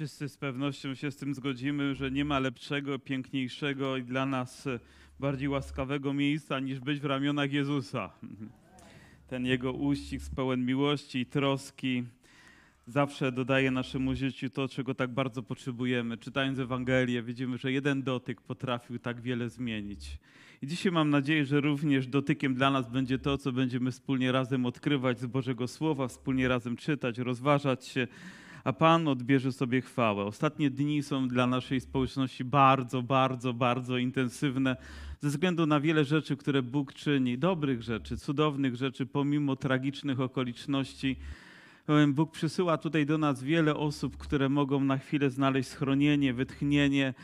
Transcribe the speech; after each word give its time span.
Wszyscy 0.00 0.28
z 0.28 0.36
pewnością 0.36 0.94
się 0.94 1.10
z 1.10 1.16
tym 1.16 1.34
zgodzimy, 1.34 1.94
że 1.94 2.10
nie 2.10 2.24
ma 2.24 2.38
lepszego, 2.38 2.98
piękniejszego 2.98 3.96
i 3.96 4.02
dla 4.02 4.26
nas 4.26 4.68
bardziej 5.18 5.48
łaskawego 5.48 6.12
miejsca 6.12 6.60
niż 6.60 6.80
być 6.80 7.00
w 7.00 7.04
ramionach 7.04 7.52
Jezusa. 7.52 8.10
Ten 9.28 9.46
jego 9.46 9.72
uścisk 9.72 10.34
pełen 10.34 10.66
miłości 10.66 11.18
i 11.18 11.26
troski 11.26 12.04
zawsze 12.86 13.32
dodaje 13.32 13.70
naszemu 13.70 14.14
życiu 14.14 14.50
to, 14.50 14.68
czego 14.68 14.94
tak 14.94 15.10
bardzo 15.14 15.42
potrzebujemy. 15.42 16.16
Czytając 16.18 16.58
Ewangelię, 16.58 17.22
widzimy, 17.22 17.58
że 17.58 17.72
jeden 17.72 18.02
dotyk 18.02 18.40
potrafił 18.40 18.98
tak 18.98 19.20
wiele 19.20 19.48
zmienić. 19.48 20.18
I 20.62 20.66
dzisiaj 20.66 20.92
mam 20.92 21.10
nadzieję, 21.10 21.46
że 21.46 21.60
również 21.60 22.06
dotykiem 22.06 22.54
dla 22.54 22.70
nas 22.70 22.90
będzie 22.90 23.18
to, 23.18 23.38
co 23.38 23.52
będziemy 23.52 23.90
wspólnie 23.90 24.32
razem 24.32 24.66
odkrywać 24.66 25.20
z 25.20 25.26
Bożego 25.26 25.68
Słowa, 25.68 26.08
wspólnie 26.08 26.48
razem 26.48 26.76
czytać, 26.76 27.18
rozważać 27.18 27.86
się 27.86 28.06
a 28.64 28.72
Pan 28.72 29.08
odbierze 29.08 29.52
sobie 29.52 29.80
chwałę. 29.80 30.24
Ostatnie 30.24 30.70
dni 30.70 31.02
są 31.02 31.28
dla 31.28 31.46
naszej 31.46 31.80
społeczności 31.80 32.44
bardzo, 32.44 33.02
bardzo, 33.02 33.52
bardzo 33.52 33.98
intensywne 33.98 34.76
ze 35.20 35.28
względu 35.28 35.66
na 35.66 35.80
wiele 35.80 36.04
rzeczy, 36.04 36.36
które 36.36 36.62
Bóg 36.62 36.94
czyni, 36.94 37.38
dobrych 37.38 37.82
rzeczy, 37.82 38.16
cudownych 38.16 38.76
rzeczy, 38.76 39.06
pomimo 39.06 39.56
tragicznych 39.56 40.20
okoliczności. 40.20 41.16
Bóg 42.08 42.30
przysyła 42.30 42.78
tutaj 42.78 43.06
do 43.06 43.18
nas 43.18 43.42
wiele 43.42 43.76
osób, 43.76 44.16
które 44.16 44.48
mogą 44.48 44.84
na 44.84 44.98
chwilę 44.98 45.30
znaleźć 45.30 45.68
schronienie, 45.68 46.34
wytchnienie, 46.34 47.14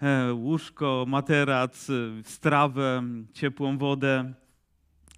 e, 0.00 0.32
łóżko, 0.32 1.04
materac, 1.08 1.88
strawę, 2.24 3.02
ciepłą 3.32 3.78
wodę. 3.78 4.32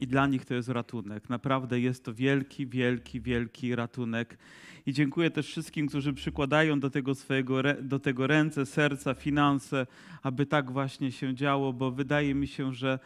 I 0.01 0.07
dla 0.07 0.27
nich 0.27 0.45
to 0.45 0.55
jest 0.55 0.69
ratunek. 0.69 1.31
Naprawdę 1.31 1.81
jest 1.81 2.05
to 2.05 2.15
wielki, 2.15 2.67
wielki, 2.67 3.21
wielki 3.21 3.77
ratunek. 3.77 4.39
I 4.87 4.93
dziękuję 4.93 5.31
też 5.31 5.47
wszystkim, 5.47 5.89
którzy 5.89 6.13
przykładają 6.13 6.81
do 6.81 6.91
tego 6.91 7.15
swojego, 7.15 7.63
do 7.83 7.99
tego 7.99 8.27
ręce, 8.27 8.67
serca, 8.67 9.15
finanse, 9.15 9.87
aby 10.23 10.47
tak 10.47 10.73
właśnie 10.73 11.13
się 11.13 11.35
działo, 11.35 11.73
bo 11.73 11.91
wydaje 11.91 12.35
mi 12.35 12.47
się, 12.47 12.75
że 12.75 12.99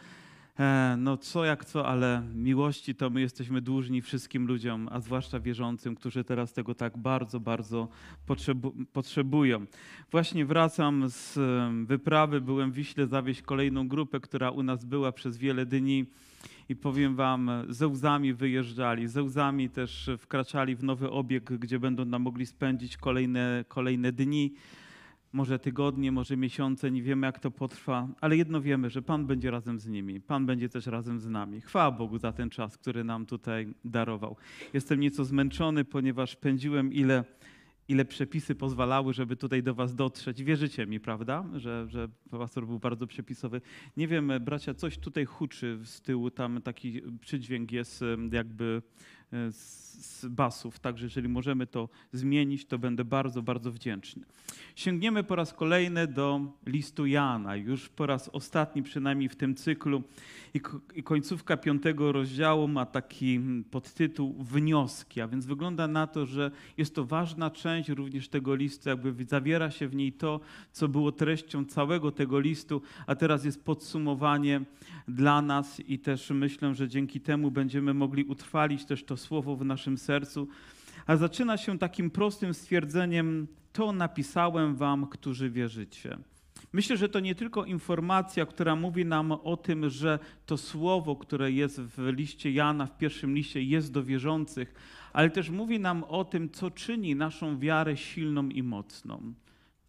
no 0.97 1.17
co 1.17 1.45
jak 1.45 1.65
co, 1.65 1.87
ale 1.87 2.23
miłości 2.35 2.95
to 2.95 3.09
my 3.09 3.21
jesteśmy 3.21 3.61
dłużni 3.61 4.01
wszystkim 4.01 4.47
ludziom, 4.47 4.89
a 4.91 4.99
zwłaszcza 4.99 5.39
wierzącym, 5.39 5.95
którzy 5.95 6.23
teraz 6.23 6.53
tego 6.53 6.75
tak 6.75 6.97
bardzo, 6.97 7.39
bardzo 7.39 7.87
potrzebu 8.25 8.73
potrzebują. 8.93 9.65
Właśnie 10.11 10.45
wracam 10.45 11.03
z 11.07 11.39
wyprawy, 11.87 12.41
byłem 12.41 12.71
w 12.71 12.75
Wiśle 12.75 13.07
zawieźć 13.07 13.41
kolejną 13.41 13.87
grupę, 13.87 14.19
która 14.19 14.51
u 14.51 14.63
nas 14.63 14.85
była 14.85 15.11
przez 15.11 15.37
wiele 15.37 15.65
dni. 15.65 16.05
I 16.69 16.75
powiem 16.75 17.15
wam, 17.15 17.51
ze 17.69 17.87
łzami 17.87 18.33
wyjeżdżali, 18.33 19.07
ze 19.07 19.23
łzami 19.23 19.69
też 19.69 20.09
wkraczali 20.17 20.75
w 20.75 20.83
nowy 20.83 21.09
obieg, 21.09 21.43
gdzie 21.43 21.79
będą 21.79 22.05
nam 22.05 22.21
mogli 22.21 22.45
spędzić 22.45 22.97
kolejne, 22.97 23.65
kolejne 23.67 24.11
dni, 24.11 24.53
może 25.33 25.59
tygodnie, 25.59 26.11
może 26.11 26.37
miesiące, 26.37 26.91
nie 26.91 27.03
wiemy 27.03 27.27
jak 27.27 27.39
to 27.39 27.51
potrwa, 27.51 28.07
ale 28.21 28.37
jedno 28.37 28.61
wiemy, 28.61 28.89
że 28.89 29.01
Pan 29.01 29.25
będzie 29.25 29.51
razem 29.51 29.79
z 29.79 29.87
nimi, 29.87 30.21
Pan 30.21 30.45
będzie 30.45 30.69
też 30.69 30.85
razem 30.85 31.19
z 31.19 31.27
nami. 31.27 31.61
Chwała 31.61 31.91
Bogu 31.91 32.17
za 32.17 32.31
ten 32.31 32.49
czas, 32.49 32.77
który 32.77 33.03
nam 33.03 33.25
tutaj 33.25 33.73
darował. 33.85 34.35
Jestem 34.73 34.99
nieco 34.99 35.25
zmęczony, 35.25 35.85
ponieważ 35.85 36.35
pędziłem 36.35 36.93
ile 36.93 37.23
ile 37.89 38.05
przepisy 38.05 38.55
pozwalały, 38.55 39.13
żeby 39.13 39.35
tutaj 39.35 39.63
do 39.63 39.75
was 39.75 39.95
dotrzeć. 39.95 40.43
Wierzycie 40.43 40.87
mi, 40.87 40.99
prawda, 40.99 41.45
że, 41.55 41.87
że 41.89 42.07
pastor 42.31 42.67
był 42.67 42.79
bardzo 42.79 43.07
przepisowy. 43.07 43.61
Nie 43.97 44.07
wiem, 44.07 44.31
bracia, 44.41 44.73
coś 44.73 44.97
tutaj 44.97 45.25
huczy 45.25 45.79
z 45.83 46.01
tyłu, 46.01 46.31
tam 46.31 46.61
taki 46.61 47.01
przydźwięk 47.21 47.71
jest 47.71 48.03
jakby 48.31 48.81
z 49.51 50.25
basów, 50.25 50.79
także 50.79 51.05
jeżeli 51.05 51.29
możemy 51.29 51.67
to 51.67 51.89
zmienić, 52.13 52.65
to 52.65 52.79
będę 52.79 53.05
bardzo, 53.05 53.41
bardzo 53.41 53.71
wdzięczny. 53.71 54.23
Sięgniemy 54.75 55.23
po 55.23 55.35
raz 55.35 55.53
kolejny 55.53 56.07
do 56.07 56.41
listu 56.65 57.05
Jana, 57.05 57.55
już 57.55 57.89
po 57.89 58.05
raz 58.05 58.29
ostatni 58.29 58.83
przynajmniej 58.83 59.29
w 59.29 59.35
tym 59.35 59.55
cyklu. 59.55 60.03
I 60.95 61.03
końcówka 61.03 61.57
piątego 61.57 62.11
rozdziału 62.11 62.67
ma 62.67 62.85
taki 62.85 63.39
podtytuł 63.71 64.43
wnioski, 64.43 65.21
a 65.21 65.27
więc 65.27 65.45
wygląda 65.45 65.87
na 65.87 66.07
to, 66.07 66.25
że 66.25 66.51
jest 66.77 66.95
to 66.95 67.05
ważna 67.05 67.49
część 67.49 67.89
również 67.89 68.29
tego 68.29 68.55
listu, 68.55 68.89
jakby 68.89 69.25
zawiera 69.25 69.71
się 69.71 69.87
w 69.87 69.95
niej 69.95 70.13
to, 70.13 70.39
co 70.71 70.87
było 70.87 71.11
treścią 71.11 71.65
całego 71.65 72.11
tego 72.11 72.39
listu, 72.39 72.81
a 73.07 73.15
teraz 73.15 73.45
jest 73.45 73.65
podsumowanie 73.65 74.61
dla 75.07 75.41
nas 75.41 75.79
i 75.79 75.99
też 75.99 76.29
myślę, 76.29 76.75
że 76.75 76.87
dzięki 76.87 77.21
temu 77.21 77.51
będziemy 77.51 77.93
mogli 77.93 78.23
utrwalić 78.23 78.85
też 78.85 79.03
to 79.03 79.17
słowo 79.19 79.55
w 79.55 79.65
naszym 79.65 79.97
sercu. 79.97 80.47
A 81.07 81.15
zaczyna 81.15 81.57
się 81.57 81.79
takim 81.79 82.09
prostym 82.09 82.53
stwierdzeniem: 82.53 83.47
To 83.73 83.91
napisałem 83.91 84.75
wam, 84.75 85.07
którzy 85.07 85.49
wierzycie. 85.49 86.17
Myślę, 86.73 86.97
że 86.97 87.09
to 87.09 87.19
nie 87.19 87.35
tylko 87.35 87.65
informacja, 87.65 88.45
która 88.45 88.75
mówi 88.75 89.05
nam 89.05 89.31
o 89.31 89.57
tym, 89.57 89.89
że 89.89 90.19
to 90.45 90.57
słowo, 90.57 91.15
które 91.15 91.51
jest 91.51 91.81
w 91.81 92.07
liście 92.07 92.51
Jana, 92.51 92.85
w 92.85 92.97
pierwszym 92.97 93.35
liście, 93.35 93.63
jest 93.63 93.91
do 93.91 94.03
wierzących, 94.03 94.73
ale 95.13 95.29
też 95.29 95.49
mówi 95.49 95.79
nam 95.79 96.03
o 96.03 96.25
tym, 96.25 96.49
co 96.49 96.71
czyni 96.71 97.15
naszą 97.15 97.59
wiarę 97.59 97.97
silną 97.97 98.49
i 98.49 98.63
mocną 98.63 99.33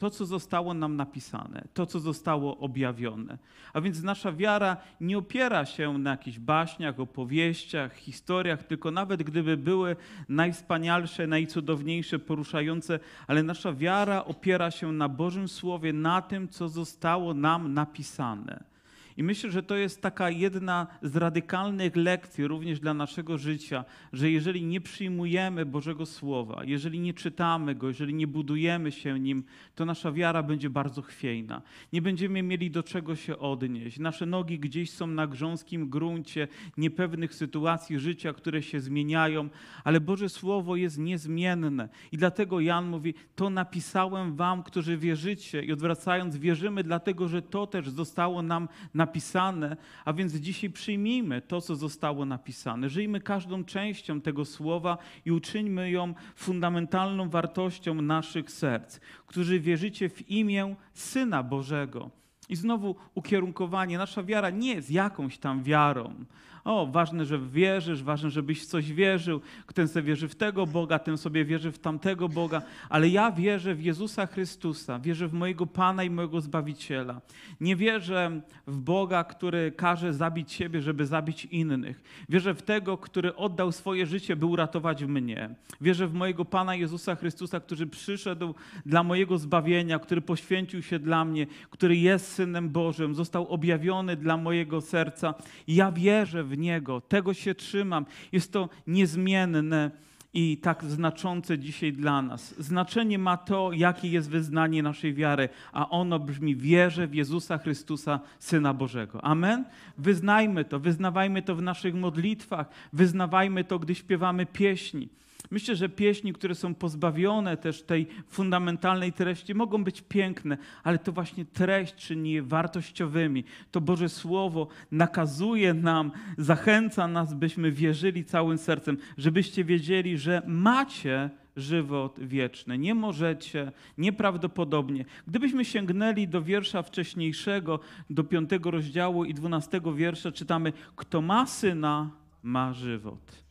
to, 0.00 0.10
co 0.10 0.26
zostało 0.26 0.74
nam 0.74 0.96
napisane, 0.96 1.64
to, 1.74 1.86
co 1.86 2.00
zostało 2.00 2.58
objawione. 2.58 3.38
A 3.72 3.80
więc 3.80 4.02
nasza 4.02 4.32
wiara 4.32 4.76
nie 5.00 5.18
opiera 5.18 5.66
się 5.66 5.98
na 5.98 6.10
jakichś 6.10 6.38
baśniach, 6.38 7.00
opowieściach, 7.00 7.94
historiach, 7.94 8.62
tylko 8.62 8.90
nawet 8.90 9.22
gdyby 9.22 9.56
były 9.56 9.96
najwspanialsze, 10.28 11.26
najcudowniejsze, 11.26 12.18
poruszające, 12.18 13.00
ale 13.26 13.42
nasza 13.42 13.72
wiara 13.72 14.24
opiera 14.24 14.70
się 14.70 14.92
na 14.92 15.08
Bożym 15.08 15.48
Słowie, 15.48 15.92
na 15.92 16.22
tym, 16.22 16.48
co 16.48 16.68
zostało 16.68 17.34
nam 17.34 17.74
napisane. 17.74 18.69
I 19.16 19.22
myślę, 19.22 19.50
że 19.50 19.62
to 19.62 19.76
jest 19.76 20.03
taka 20.03 20.31
jedna 20.31 20.87
z 21.03 21.16
radykalnych 21.16 21.97
lekcji 21.97 22.47
również 22.47 22.81
dla 22.81 22.94
naszego 22.94 23.38
życia, 23.38 23.84
że 24.12 24.31
jeżeli 24.31 24.65
nie 24.65 24.81
przyjmujemy 24.81 25.66
Bożego 25.66 26.06
Słowa, 26.06 26.62
jeżeli 26.65 27.00
nie 27.00 27.15
czytamy 27.15 27.75
go, 27.75 27.88
jeżeli 27.88 28.15
nie 28.15 28.26
budujemy 28.26 28.93
się 28.93 29.21
nim, 29.21 29.44
to 29.75 29.84
nasza 29.84 30.12
wiara 30.12 30.43
będzie 30.43 30.71
bardzo 30.71 31.03
chwiejna. 31.03 31.62
Nie 31.93 32.03
będziemy 32.03 32.43
mieli 32.43 32.71
do 32.71 32.82
czego 32.82 33.16
się 33.16 33.38
odnieść. 33.38 33.98
Nasze 33.98 34.26
nogi 34.26 34.59
gdzieś 34.59 34.91
są 34.91 35.06
na 35.06 35.27
grząskim 35.27 35.91
gruncie 35.91 36.48
niepewnych 36.77 37.34
sytuacji 37.34 37.98
życia, 37.98 38.32
które 38.32 38.62
się 38.62 38.81
zmieniają, 38.81 39.48
ale 39.84 40.00
Boże 40.00 40.28
Słowo 40.28 40.77
jest 40.77 40.98
niezmienne. 40.98 41.88
I 42.12 42.16
dlatego 42.16 42.60
Jan 42.60 42.87
mówi: 42.88 43.15
To 43.37 43.50
napisałem 43.50 44.37
wam, 44.37 44.62
którzy 44.62 44.97
wierzycie. 44.97 45.62
I 45.62 45.72
odwracając, 45.72 46.37
wierzymy, 46.37 46.84
dlatego 46.84 47.28
że 47.28 47.42
to 47.42 47.66
też 47.66 47.88
zostało 47.88 48.42
nam 48.42 48.69
napisane 48.94 48.99
napisane, 49.00 49.76
a 50.04 50.12
więc 50.12 50.34
dzisiaj 50.34 50.70
przyjmijmy 50.70 51.42
to, 51.42 51.60
co 51.60 51.76
zostało 51.76 52.24
napisane. 52.24 52.88
Żyjmy 52.88 53.20
każdą 53.20 53.64
częścią 53.64 54.20
tego 54.20 54.44
słowa 54.44 54.98
i 55.24 55.32
uczyńmy 55.32 55.90
ją 55.90 56.14
fundamentalną 56.34 57.28
wartością 57.28 57.94
naszych 57.94 58.50
serc, 58.50 59.00
którzy 59.26 59.60
wierzycie 59.60 60.08
w 60.08 60.30
imię 60.30 60.76
Syna 60.94 61.42
Bożego. 61.42 62.10
I 62.48 62.56
znowu 62.56 62.96
ukierunkowanie. 63.14 63.98
Nasza 63.98 64.22
wiara 64.22 64.50
nie 64.50 64.74
jest 64.74 64.90
jakąś 64.90 65.38
tam 65.38 65.62
wiarą 65.62 66.24
o, 66.65 66.87
ważne, 66.87 67.25
że 67.25 67.38
wierzysz, 67.38 68.03
ważne, 68.03 68.31
żebyś 68.31 68.62
w 68.62 68.66
coś 68.66 68.93
wierzył, 68.93 69.41
ten 69.75 69.88
sobie 69.88 70.06
wierzy 70.06 70.28
w 70.28 70.34
tego 70.34 70.66
Boga, 70.66 70.98
ten 70.98 71.19
sobie 71.19 71.44
wierzy 71.44 71.72
w 71.72 71.78
tamtego 71.78 72.28
Boga, 72.28 72.62
ale 72.88 73.09
ja 73.09 73.32
wierzę 73.32 73.75
w 73.75 73.82
Jezusa 73.82 74.26
Chrystusa, 74.26 74.98
wierzę 74.98 75.28
w 75.28 75.32
mojego 75.32 75.66
Pana 75.66 76.04
i 76.04 76.10
mojego 76.10 76.41
Zbawiciela. 76.41 77.21
Nie 77.60 77.76
wierzę 77.76 78.41
w 78.66 78.78
Boga, 78.78 79.25
który 79.25 79.72
każe 79.72 80.15
zabić 80.15 80.53
siebie, 80.53 80.82
żeby 80.82 81.06
zabić 81.06 81.44
innych. 81.44 82.03
Wierzę 82.28 82.54
w 82.54 82.62
tego, 82.62 82.98
który 82.98 83.37
oddał 83.37 83.72
swoje 83.72 84.06
życie, 84.06 84.37
by 84.37 84.47
uratować 84.47 85.04
mnie. 85.04 85.50
Wierzę 85.81 86.06
w 86.06 86.15
mojego 86.15 86.44
Pana 86.44 86.75
Jezusa 86.75 87.15
Chrystusa, 87.15 87.60
który 87.60 87.87
przyszedł 87.87 88.54
dla 88.87 89.03
mojego 89.03 89.38
zbawienia, 89.38 89.98
który 89.98 90.21
poświęcił 90.21 90.83
się 90.83 90.98
dla 90.98 91.24
mnie, 91.24 91.47
który 91.71 91.97
jest 91.97 92.33
Synem 92.33 92.71
Bożym, 92.71 93.15
został 93.15 93.48
objawiony 93.48 94.16
dla 94.16 94.36
mojego 94.36 94.80
serca. 94.80 95.34
Ja 95.68 95.92
wierzę 95.92 96.45
w 96.45 96.49
Niego, 96.56 97.00
tego 97.00 97.34
się 97.34 97.54
trzymam. 97.54 98.06
Jest 98.32 98.52
to 98.52 98.68
niezmienne 98.86 99.91
i 100.34 100.56
tak 100.56 100.84
znaczące 100.84 101.58
dzisiaj 101.58 101.92
dla 101.92 102.22
nas. 102.22 102.54
Znaczenie 102.58 103.18
ma 103.18 103.36
to, 103.36 103.72
jakie 103.72 104.08
jest 104.08 104.30
wyznanie 104.30 104.82
naszej 104.82 105.14
wiary, 105.14 105.48
a 105.72 105.88
ono 105.88 106.18
brzmi: 106.18 106.56
wierzę 106.56 107.06
w 107.06 107.14
Jezusa 107.14 107.58
Chrystusa, 107.58 108.20
Syna 108.38 108.74
Bożego. 108.74 109.24
Amen? 109.24 109.64
Wyznajmy 109.98 110.64
to, 110.64 110.80
wyznawajmy 110.80 111.42
to 111.42 111.56
w 111.56 111.62
naszych 111.62 111.94
modlitwach, 111.94 112.68
wyznawajmy 112.92 113.64
to, 113.64 113.78
gdy 113.78 113.94
śpiewamy 113.94 114.46
pieśni. 114.46 115.08
Myślę, 115.50 115.76
że 115.76 115.88
pieśni, 115.88 116.32
które 116.32 116.54
są 116.54 116.74
pozbawione 116.74 117.56
też 117.56 117.82
tej 117.82 118.06
fundamentalnej 118.28 119.12
treści, 119.12 119.54
mogą 119.54 119.84
być 119.84 120.02
piękne, 120.02 120.58
ale 120.82 120.98
to 120.98 121.12
właśnie 121.12 121.44
treść 121.44 121.94
czyni 121.94 122.32
je 122.32 122.42
wartościowymi. 122.42 123.44
To 123.70 123.80
Boże 123.80 124.08
Słowo 124.08 124.68
nakazuje 124.91 125.74
nam, 125.74 126.12
zachęca 126.38 127.08
nas, 127.08 127.34
byśmy 127.34 127.72
wierzyli 127.72 128.24
całym 128.24 128.58
sercem, 128.58 128.97
żebyście 129.18 129.64
wiedzieli, 129.64 130.18
że 130.18 130.42
macie 130.47 131.30
żywot 131.56 132.20
wieczny. 132.20 132.78
Nie 132.78 132.94
możecie, 132.94 133.72
nieprawdopodobnie. 133.98 135.04
Gdybyśmy 135.26 135.64
sięgnęli 135.64 136.28
do 136.28 136.42
wiersza 136.42 136.82
wcześniejszego, 136.82 137.80
do 138.10 138.24
piątego 138.24 138.70
rozdziału 138.70 139.24
i 139.24 139.34
dwunastego 139.34 139.94
wiersza, 139.94 140.32
czytamy: 140.32 140.72
Kto 140.96 141.22
ma 141.22 141.46
syna, 141.46 142.10
ma 142.42 142.72
żywot. 142.72 143.49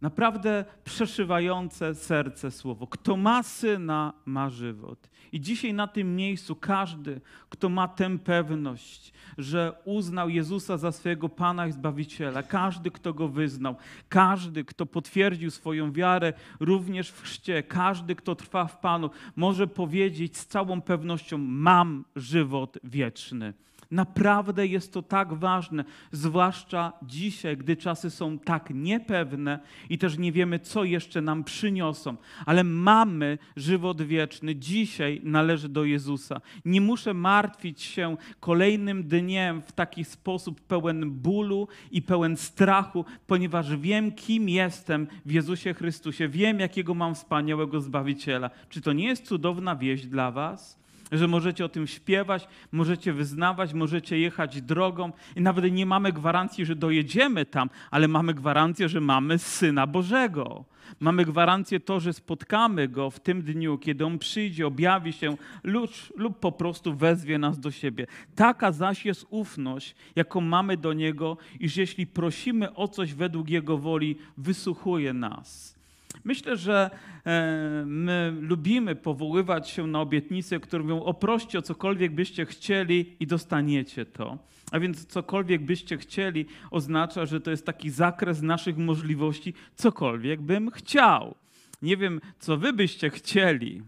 Naprawdę 0.00 0.64
przeszywające 0.84 1.94
serce 1.94 2.50
słowo. 2.50 2.86
Kto 2.86 3.16
ma 3.16 3.42
syna, 3.42 4.12
ma 4.26 4.50
żywot. 4.50 5.10
I 5.32 5.40
dzisiaj 5.40 5.74
na 5.74 5.86
tym 5.86 6.16
miejscu 6.16 6.56
każdy, 6.56 7.20
kto 7.48 7.68
ma 7.68 7.88
tę 7.88 8.18
pewność, 8.18 9.12
że 9.38 9.72
uznał 9.84 10.28
Jezusa 10.28 10.76
za 10.76 10.92
swojego 10.92 11.28
Pana 11.28 11.66
i 11.66 11.72
Zbawiciela, 11.72 12.42
każdy, 12.42 12.90
kto 12.90 13.14
go 13.14 13.28
wyznał, 13.28 13.76
każdy, 14.08 14.64
kto 14.64 14.86
potwierdził 14.86 15.50
swoją 15.50 15.92
wiarę 15.92 16.32
również 16.60 17.10
w 17.10 17.22
chrzcie, 17.22 17.62
każdy, 17.62 18.14
kto 18.14 18.34
trwa 18.34 18.64
w 18.64 18.80
Panu, 18.80 19.10
może 19.36 19.66
powiedzieć 19.66 20.36
z 20.36 20.46
całą 20.46 20.80
pewnością: 20.80 21.38
Mam 21.38 22.04
żywot 22.16 22.78
wieczny. 22.84 23.54
Naprawdę 23.90 24.66
jest 24.66 24.92
to 24.92 25.02
tak 25.02 25.34
ważne, 25.34 25.84
zwłaszcza 26.12 26.92
dzisiaj, 27.02 27.56
gdy 27.56 27.76
czasy 27.76 28.10
są 28.10 28.38
tak 28.38 28.70
niepewne 28.74 29.58
i 29.90 29.98
też 29.98 30.18
nie 30.18 30.32
wiemy, 30.32 30.58
co 30.58 30.84
jeszcze 30.84 31.22
nam 31.22 31.44
przyniosą. 31.44 32.16
Ale 32.46 32.64
mamy 32.64 33.38
żywot 33.56 34.02
wieczny. 34.02 34.56
Dzisiaj 34.56 35.20
należy 35.24 35.68
do 35.68 35.84
Jezusa. 35.84 36.40
Nie 36.64 36.80
muszę 36.80 37.14
martwić 37.14 37.82
się 37.82 38.16
kolejnym 38.40 39.08
dniem 39.08 39.62
w 39.62 39.72
taki 39.72 40.04
sposób 40.04 40.60
pełen 40.60 41.10
bólu 41.10 41.68
i 41.90 42.02
pełen 42.02 42.36
strachu, 42.36 43.04
ponieważ 43.26 43.76
wiem, 43.76 44.12
kim 44.12 44.48
jestem 44.48 45.06
w 45.26 45.30
Jezusie 45.30 45.74
Chrystusie. 45.74 46.28
Wiem, 46.28 46.60
jakiego 46.60 46.94
mam 46.94 47.14
wspaniałego 47.14 47.80
Zbawiciela. 47.80 48.50
Czy 48.68 48.80
to 48.80 48.92
nie 48.92 49.06
jest 49.06 49.26
cudowna 49.26 49.76
wieść 49.76 50.06
dla 50.06 50.30
Was? 50.30 50.77
Że 51.12 51.28
możecie 51.28 51.64
o 51.64 51.68
tym 51.68 51.86
śpiewać, 51.86 52.48
możecie 52.72 53.12
wyznawać, 53.12 53.74
możecie 53.74 54.18
jechać 54.18 54.62
drogą 54.62 55.12
i 55.36 55.40
nawet 55.40 55.72
nie 55.72 55.86
mamy 55.86 56.12
gwarancji, 56.12 56.66
że 56.66 56.76
dojedziemy 56.76 57.46
tam, 57.46 57.70
ale 57.90 58.08
mamy 58.08 58.34
gwarancję, 58.34 58.88
że 58.88 59.00
mamy 59.00 59.38
Syna 59.38 59.86
Bożego. 59.86 60.64
Mamy 61.00 61.24
gwarancję 61.24 61.80
to, 61.80 62.00
że 62.00 62.12
spotkamy 62.12 62.88
Go 62.88 63.10
w 63.10 63.20
tym 63.20 63.42
dniu, 63.42 63.78
kiedy 63.78 64.06
On 64.06 64.18
przyjdzie, 64.18 64.66
objawi 64.66 65.12
się 65.12 65.36
lub, 65.62 65.90
lub 66.16 66.40
po 66.40 66.52
prostu 66.52 66.94
wezwie 66.94 67.38
nas 67.38 67.60
do 67.60 67.70
siebie. 67.70 68.06
Taka 68.34 68.72
zaś 68.72 69.04
jest 69.04 69.26
ufność, 69.30 69.94
jaką 70.16 70.40
mamy 70.40 70.76
do 70.76 70.92
Niego, 70.92 71.36
iż 71.60 71.76
jeśli 71.76 72.06
prosimy 72.06 72.74
o 72.74 72.88
coś 72.88 73.14
według 73.14 73.50
Jego 73.50 73.78
woli, 73.78 74.16
wysłuchuje 74.36 75.12
nas. 75.12 75.77
Myślę, 76.24 76.56
że 76.56 76.90
e, 77.26 77.84
my 77.86 78.36
lubimy 78.40 78.96
powoływać 78.96 79.70
się 79.70 79.86
na 79.86 80.00
obietnice, 80.00 80.60
które 80.60 80.82
mówią: 80.82 81.02
oproście 81.02 81.58
o 81.58 81.62
cokolwiek 81.62 82.14
byście 82.14 82.46
chcieli 82.46 83.16
i 83.20 83.26
dostaniecie 83.26 84.06
to. 84.06 84.38
A 84.72 84.80
więc 84.80 85.06
cokolwiek 85.06 85.62
byście 85.62 85.98
chcieli 85.98 86.46
oznacza, 86.70 87.26
że 87.26 87.40
to 87.40 87.50
jest 87.50 87.66
taki 87.66 87.90
zakres 87.90 88.42
naszych 88.42 88.78
możliwości, 88.78 89.54
cokolwiek 89.74 90.42
bym 90.42 90.70
chciał. 90.70 91.34
Nie 91.82 91.96
wiem, 91.96 92.20
co 92.38 92.56
wy 92.56 92.72
byście 92.72 93.10
chcieli, 93.10 93.82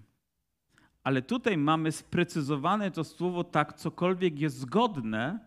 ale 1.05 1.23
tutaj 1.23 1.57
mamy 1.57 1.93
sprecyzowane 1.93 2.91
to 2.91 3.05
słowo 3.05 3.45
tak, 3.45 3.73
cokolwiek 3.73 4.41
jest 4.41 4.59
zgodne 4.59 5.39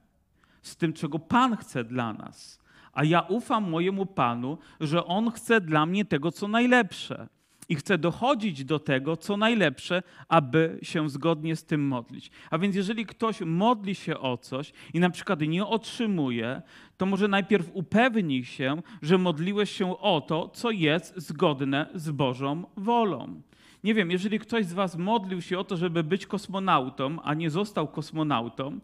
z 0.62 0.78
tym, 0.78 0.94
czego 0.94 1.20
Pan 1.20 1.58
chce 1.58 1.84
dla 1.84 2.14
nas 2.14 2.63
a 2.94 3.04
ja 3.04 3.22
ufam 3.22 3.70
mojemu 3.70 4.06
Panu, 4.06 4.58
że 4.80 5.06
On 5.06 5.32
chce 5.32 5.62
dla 5.62 5.86
mnie 5.86 6.06
tego, 6.06 6.32
co 6.32 6.48
najlepsze. 6.48 7.28
I 7.70 7.76
chce 7.76 7.98
dochodzić 7.98 8.66
do 8.66 8.80
tego, 8.80 9.18
co 9.18 9.38
najlepsze, 9.38 10.04
aby 10.28 10.80
się 10.82 11.10
zgodnie 11.10 11.56
z 11.56 11.66
tym 11.66 11.88
modlić. 11.88 12.32
A 12.52 12.58
więc, 12.58 12.76
jeżeli 12.76 13.06
ktoś 13.06 13.42
modli 13.42 13.96
się 13.96 14.20
o 14.20 14.38
coś 14.38 14.74
i 14.94 15.00
na 15.00 15.10
przykład 15.10 15.42
nie 15.42 15.66
otrzymuje, 15.66 16.62
to 16.98 17.06
może 17.06 17.28
najpierw 17.28 17.70
upewni 17.74 18.46
się, 18.46 18.82
że 19.02 19.18
modliłeś 19.18 19.72
się 19.72 20.00
o 20.00 20.22
to, 20.22 20.50
co 20.50 20.72
jest 20.72 21.14
zgodne 21.18 21.90
z 21.96 22.12
Bożą 22.12 22.64
wolą. 22.78 23.42
Nie 23.84 23.94
wiem, 23.94 24.12
jeżeli 24.12 24.40
ktoś 24.40 24.66
z 24.66 24.74
Was 24.74 24.98
modlił 24.98 25.42
się 25.42 25.60
o 25.60 25.64
to, 25.64 25.78
żeby 25.78 26.04
być 26.04 26.26
kosmonautą, 26.26 27.22
a 27.22 27.34
nie 27.34 27.50
został 27.50 27.88
kosmonautą, 27.88 28.80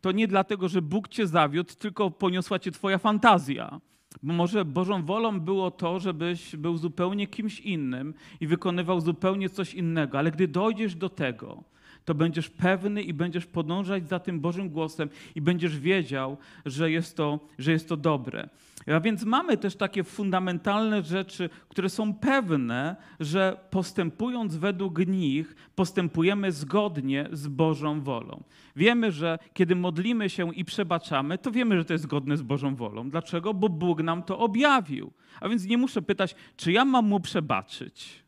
to 0.00 0.12
nie 0.12 0.28
dlatego, 0.28 0.68
że 0.68 0.82
Bóg 0.82 1.08
cię 1.08 1.26
zawiódł, 1.26 1.74
tylko 1.74 2.10
poniosła 2.10 2.58
cię 2.58 2.70
twoja 2.70 2.98
fantazja. 2.98 3.80
Bo 4.22 4.32
może 4.32 4.64
Bożą 4.64 5.04
wolą 5.04 5.40
było 5.40 5.70
to, 5.70 6.00
żebyś 6.00 6.56
był 6.56 6.76
zupełnie 6.76 7.26
kimś 7.26 7.60
innym 7.60 8.14
i 8.40 8.46
wykonywał 8.46 9.00
zupełnie 9.00 9.48
coś 9.50 9.74
innego, 9.74 10.18
ale 10.18 10.30
gdy 10.30 10.48
dojdziesz 10.48 10.94
do 10.94 11.08
tego, 11.08 11.64
to 12.08 12.14
będziesz 12.14 12.50
pewny 12.50 13.02
i 13.02 13.12
będziesz 13.12 13.46
podążać 13.46 14.08
za 14.08 14.18
tym 14.18 14.40
Bożym 14.40 14.70
głosem 14.70 15.08
i 15.34 15.40
będziesz 15.40 15.78
wiedział, 15.78 16.36
że 16.66 16.90
jest 16.90 17.16
to, 17.16 17.40
że 17.58 17.72
jest 17.72 17.88
to 17.88 17.96
dobre. 17.96 18.48
A 18.86 19.00
więc 19.00 19.24
mamy 19.24 19.56
też 19.56 19.76
takie 19.76 20.04
fundamentalne 20.04 21.02
rzeczy, 21.02 21.50
które 21.68 21.88
są 21.88 22.14
pewne, 22.14 22.96
że 23.20 23.56
postępując 23.70 24.56
według 24.56 25.06
nich, 25.06 25.56
postępujemy 25.74 26.52
zgodnie 26.52 27.28
z 27.32 27.48
Bożą 27.48 28.00
wolą. 28.00 28.42
Wiemy, 28.76 29.12
że 29.12 29.38
kiedy 29.52 29.76
modlimy 29.76 30.30
się 30.30 30.54
i 30.54 30.64
przebaczamy, 30.64 31.38
to 31.38 31.50
wiemy, 31.50 31.76
że 31.78 31.84
to 31.84 31.92
jest 31.92 32.04
zgodne 32.04 32.36
z 32.36 32.42
Bożą 32.42 32.76
wolą. 32.76 33.10
Dlaczego? 33.10 33.54
Bo 33.54 33.68
Bóg 33.68 34.02
nam 34.02 34.22
to 34.22 34.38
objawił. 34.38 35.12
A 35.40 35.48
więc 35.48 35.66
nie 35.66 35.78
muszę 35.78 36.02
pytać, 36.02 36.34
czy 36.56 36.72
ja 36.72 36.84
mam 36.84 37.06
mu 37.06 37.20
przebaczyć. 37.20 38.27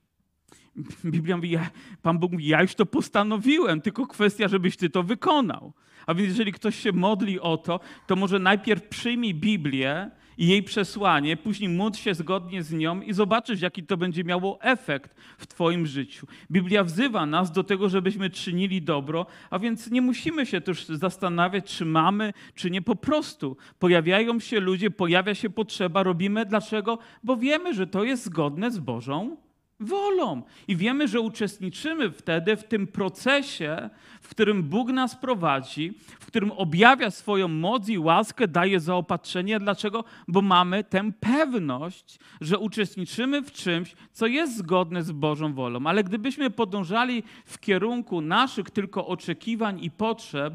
Biblia 1.04 1.36
mówi, 1.36 1.50
ja, 1.50 1.70
Pan 2.02 2.18
Bóg 2.18 2.32
mówi, 2.32 2.46
ja 2.46 2.62
już 2.62 2.74
to 2.74 2.86
postanowiłem, 2.86 3.80
tylko 3.80 4.06
kwestia, 4.06 4.48
żebyś 4.48 4.76
ty 4.76 4.90
to 4.90 5.02
wykonał. 5.02 5.72
A 6.06 6.14
więc 6.14 6.28
jeżeli 6.28 6.52
ktoś 6.52 6.76
się 6.76 6.92
modli 6.92 7.40
o 7.40 7.56
to, 7.56 7.80
to 8.06 8.16
może 8.16 8.38
najpierw 8.38 8.88
przyjmij 8.88 9.34
Biblię 9.34 10.10
i 10.38 10.46
jej 10.46 10.62
przesłanie, 10.62 11.36
później 11.36 11.68
módl 11.68 11.98
się 11.98 12.14
zgodnie 12.14 12.62
z 12.62 12.72
nią 12.72 13.00
i 13.00 13.12
zobaczysz, 13.12 13.60
jaki 13.60 13.82
to 13.82 13.96
będzie 13.96 14.24
miało 14.24 14.58
efekt 14.62 15.14
w 15.38 15.46
Twoim 15.46 15.86
życiu. 15.86 16.26
Biblia 16.50 16.84
wzywa 16.84 17.26
nas 17.26 17.52
do 17.52 17.64
tego, 17.64 17.88
żebyśmy 17.88 18.30
czynili 18.30 18.82
dobro, 18.82 19.26
a 19.50 19.58
więc 19.58 19.90
nie 19.90 20.02
musimy 20.02 20.46
się 20.46 20.60
też 20.60 20.86
zastanawiać, 20.86 21.76
czy 21.76 21.84
mamy, 21.84 22.32
czy 22.54 22.70
nie. 22.70 22.82
Po 22.82 22.96
prostu 22.96 23.56
pojawiają 23.78 24.40
się 24.40 24.60
ludzie, 24.60 24.90
pojawia 24.90 25.34
się 25.34 25.50
potrzeba, 25.50 26.02
robimy. 26.02 26.46
Dlaczego? 26.46 26.98
Bo 27.24 27.36
wiemy, 27.36 27.74
że 27.74 27.86
to 27.86 28.04
jest 28.04 28.24
zgodne 28.24 28.70
z 28.70 28.78
Bożą 28.78 29.36
wolą. 29.80 30.42
I 30.68 30.76
wiemy, 30.76 31.08
że 31.08 31.20
uczestniczymy 31.20 32.10
wtedy 32.10 32.56
w 32.56 32.64
tym 32.64 32.86
procesie, 32.86 33.90
w 34.20 34.28
którym 34.28 34.62
Bóg 34.62 34.88
nas 34.88 35.16
prowadzi, 35.16 35.92
w 36.20 36.26
którym 36.26 36.52
objawia 36.52 37.10
swoją 37.10 37.48
moc 37.48 37.88
i 37.88 37.98
łaskę, 37.98 38.48
daje 38.48 38.80
zaopatrzenie. 38.80 39.60
Dlaczego? 39.60 40.04
Bo 40.28 40.42
mamy 40.42 40.84
tę 40.84 41.12
pewność, 41.20 42.18
że 42.40 42.58
uczestniczymy 42.58 43.42
w 43.42 43.52
czymś, 43.52 43.94
co 44.12 44.26
jest 44.26 44.56
zgodne 44.56 45.02
z 45.02 45.12
Bożą 45.12 45.54
wolą. 45.54 45.86
Ale 45.86 46.04
gdybyśmy 46.04 46.50
podążali 46.50 47.22
w 47.46 47.58
kierunku 47.58 48.20
naszych 48.20 48.70
tylko 48.70 49.06
oczekiwań 49.06 49.84
i 49.84 49.90
potrzeb, 49.90 50.54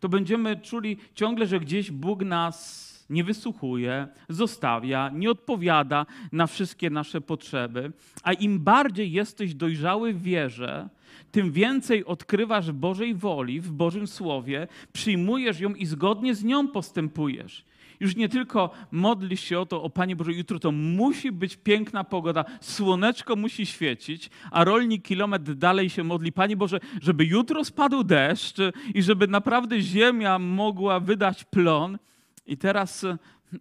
to 0.00 0.08
będziemy 0.08 0.56
czuli 0.56 0.96
ciągle, 1.14 1.46
że 1.46 1.60
gdzieś 1.60 1.90
Bóg 1.90 2.24
nas 2.24 2.93
nie 3.10 3.24
wysłuchuje, 3.24 4.08
zostawia, 4.28 5.10
nie 5.14 5.30
odpowiada 5.30 6.06
na 6.32 6.46
wszystkie 6.46 6.90
nasze 6.90 7.20
potrzeby. 7.20 7.92
A 8.22 8.32
im 8.32 8.58
bardziej 8.58 9.12
jesteś 9.12 9.54
dojrzały 9.54 10.12
w 10.12 10.22
wierze, 10.22 10.88
tym 11.32 11.52
więcej 11.52 12.04
odkrywasz 12.04 12.72
Bożej 12.72 13.14
woli 13.14 13.60
w 13.60 13.72
Bożym 13.72 14.06
Słowie, 14.06 14.68
przyjmujesz 14.92 15.60
ją 15.60 15.74
i 15.74 15.86
zgodnie 15.86 16.34
z 16.34 16.44
nią 16.44 16.68
postępujesz. 16.68 17.64
Już 18.00 18.16
nie 18.16 18.28
tylko 18.28 18.70
modlisz 18.90 19.40
się 19.40 19.60
o 19.60 19.66
to, 19.66 19.82
o 19.82 19.90
Panie 19.90 20.16
Boże, 20.16 20.32
jutro 20.32 20.58
to 20.58 20.72
musi 20.72 21.32
być 21.32 21.56
piękna 21.56 22.04
pogoda, 22.04 22.44
słoneczko 22.60 23.36
musi 23.36 23.66
świecić, 23.66 24.30
a 24.50 24.64
rolnik 24.64 25.02
kilometr 25.02 25.54
dalej 25.54 25.90
się 25.90 26.04
modli, 26.04 26.32
Panie 26.32 26.56
Boże, 26.56 26.80
żeby 27.02 27.24
jutro 27.24 27.64
spadł 27.64 28.04
deszcz 28.04 28.56
i 28.94 29.02
żeby 29.02 29.28
naprawdę 29.28 29.80
ziemia 29.80 30.38
mogła 30.38 31.00
wydać 31.00 31.44
plon. 31.44 31.98
I 32.46 32.56
teraz, 32.56 33.06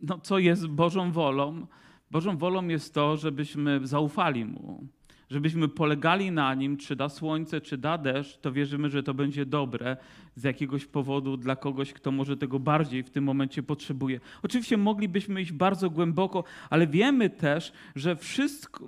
no, 0.01 0.19
co 0.19 0.39
jest 0.39 0.67
Bożą 0.67 1.11
wolą? 1.11 1.67
Bożą 2.11 2.37
wolą 2.37 2.67
jest 2.67 2.93
to, 2.93 3.17
żebyśmy 3.17 3.79
zaufali 3.83 4.45
Mu, 4.45 4.87
żebyśmy 5.29 5.67
polegali 5.67 6.31
na 6.31 6.53
Nim, 6.53 6.77
czy 6.77 6.95
da 6.95 7.09
słońce, 7.09 7.61
czy 7.61 7.77
da 7.77 7.97
deszcz, 7.97 8.37
to 8.37 8.51
wierzymy, 8.51 8.89
że 8.89 9.03
to 9.03 9.13
będzie 9.13 9.45
dobre 9.45 9.97
z 10.35 10.43
jakiegoś 10.43 10.85
powodu 10.85 11.37
dla 11.37 11.55
kogoś, 11.55 11.93
kto 11.93 12.11
może 12.11 12.37
tego 12.37 12.59
bardziej 12.59 13.03
w 13.03 13.09
tym 13.09 13.23
momencie 13.23 13.63
potrzebuje. 13.63 14.19
Oczywiście 14.43 14.77
moglibyśmy 14.77 15.41
iść 15.41 15.51
bardzo 15.51 15.89
głęboko, 15.89 16.43
ale 16.69 16.87
wiemy 16.87 17.29
też, 17.29 17.73
że 17.95 18.15
wszystko 18.15 18.87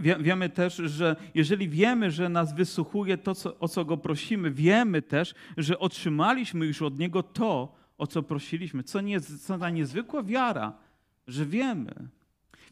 Wie, 0.00 0.16
wiemy 0.20 0.48
też, 0.48 0.76
że 0.76 1.16
jeżeli 1.34 1.68
wiemy, 1.68 2.10
że 2.10 2.28
nas 2.28 2.54
wysłuchuje 2.54 3.18
to, 3.18 3.34
co, 3.34 3.58
o 3.58 3.68
co 3.68 3.84
go 3.84 3.96
prosimy, 3.96 4.50
wiemy 4.50 5.02
też, 5.02 5.34
że 5.56 5.78
otrzymaliśmy 5.78 6.66
już 6.66 6.82
od 6.82 6.98
niego 6.98 7.22
to, 7.22 7.83
o 7.98 8.06
co 8.06 8.22
prosiliśmy. 8.22 8.82
Co, 8.82 9.00
nie, 9.00 9.20
co 9.20 9.58
za 9.58 9.70
niezwykła 9.70 10.22
wiara, 10.22 10.72
że 11.26 11.46
wiemy. 11.46 12.08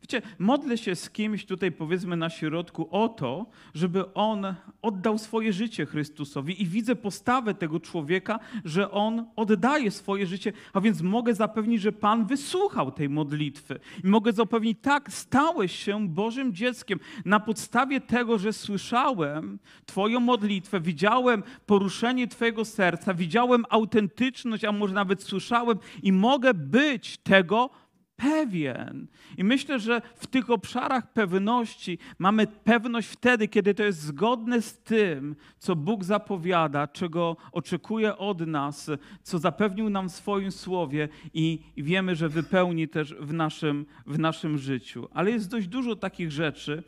Wiecie, 0.02 0.22
modlę 0.38 0.78
się 0.78 0.94
z 0.94 1.10
kimś 1.10 1.46
tutaj, 1.46 1.72
powiedzmy, 1.72 2.16
na 2.16 2.30
środku 2.30 2.88
o 2.90 3.08
to, 3.08 3.46
żeby 3.74 4.14
on 4.14 4.54
oddał 4.82 5.18
swoje 5.18 5.52
życie 5.52 5.86
Chrystusowi 5.86 6.62
i 6.62 6.66
widzę 6.66 6.96
postawę 6.96 7.54
tego 7.54 7.80
człowieka, 7.80 8.38
że 8.64 8.90
on 8.90 9.26
oddaje 9.36 9.90
swoje 9.90 10.26
życie, 10.26 10.52
a 10.72 10.80
więc 10.80 11.02
mogę 11.02 11.34
zapewnić, 11.34 11.82
że 11.82 11.92
Pan 11.92 12.26
wysłuchał 12.26 12.92
tej 12.92 13.08
modlitwy. 13.08 13.80
I 14.04 14.06
mogę 14.06 14.32
zapewnić, 14.32 14.78
tak, 14.82 15.12
stałeś 15.12 15.76
się 15.76 16.08
Bożym 16.08 16.54
dzieckiem 16.54 17.00
na 17.24 17.40
podstawie 17.40 18.00
tego, 18.00 18.38
że 18.38 18.52
słyszałem 18.52 19.58
Twoją 19.86 20.20
modlitwę, 20.20 20.80
widziałem 20.80 21.42
poruszenie 21.66 22.28
Twojego 22.28 22.64
serca, 22.64 23.14
widziałem 23.14 23.64
autentyczność, 23.70 24.64
a 24.64 24.72
może 24.72 24.94
nawet 24.94 25.22
słyszałem 25.22 25.78
i 26.02 26.12
mogę 26.12 26.54
być 26.54 27.18
tego 27.18 27.81
pewien. 28.22 29.06
I 29.36 29.44
myślę, 29.44 29.78
że 29.78 30.02
w 30.14 30.26
tych 30.26 30.50
obszarach 30.50 31.12
pewności 31.12 31.98
mamy 32.18 32.46
pewność 32.46 33.08
wtedy, 33.08 33.48
kiedy 33.48 33.74
to 33.74 33.82
jest 33.82 34.00
zgodne 34.00 34.62
z 34.62 34.78
tym, 34.78 35.36
co 35.58 35.76
Bóg 35.76 36.04
zapowiada, 36.04 36.86
czego 36.86 37.36
oczekuje 37.52 38.16
od 38.16 38.40
nas, 38.40 38.90
co 39.22 39.38
zapewnił 39.38 39.90
nam 39.90 40.08
w 40.08 40.12
swoim 40.12 40.52
słowie 40.52 41.08
i, 41.34 41.58
wiemy, 41.76 42.16
że 42.16 42.28
wypełni 42.28 42.88
też 42.88 43.14
w 43.20 43.32
naszym, 43.32 43.86
w 44.06 44.18
naszym 44.18 44.58
życiu. 44.58 45.08
Ale 45.14 45.30
jest 45.30 45.50
dość 45.50 45.68
dużo 45.68 45.96
takich 45.96 46.32
rzeczy, 46.32 46.82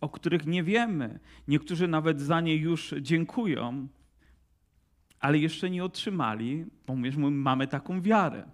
o 0.00 0.08
których 0.08 0.46
nie 0.46 0.62
wiemy. 0.62 1.20
Niektórzy 1.48 1.88
nawet 1.88 2.20
za 2.20 2.40
nie 2.40 2.56
już 2.56 2.94
dziękują, 3.00 3.88
ale 5.20 5.38
jeszcze 5.38 5.70
nie 5.70 5.84
otrzymali, 5.84 6.64
bo 6.86 6.94
mamy 7.30 7.66
taką 7.66 8.02
wiarę. 8.02 8.44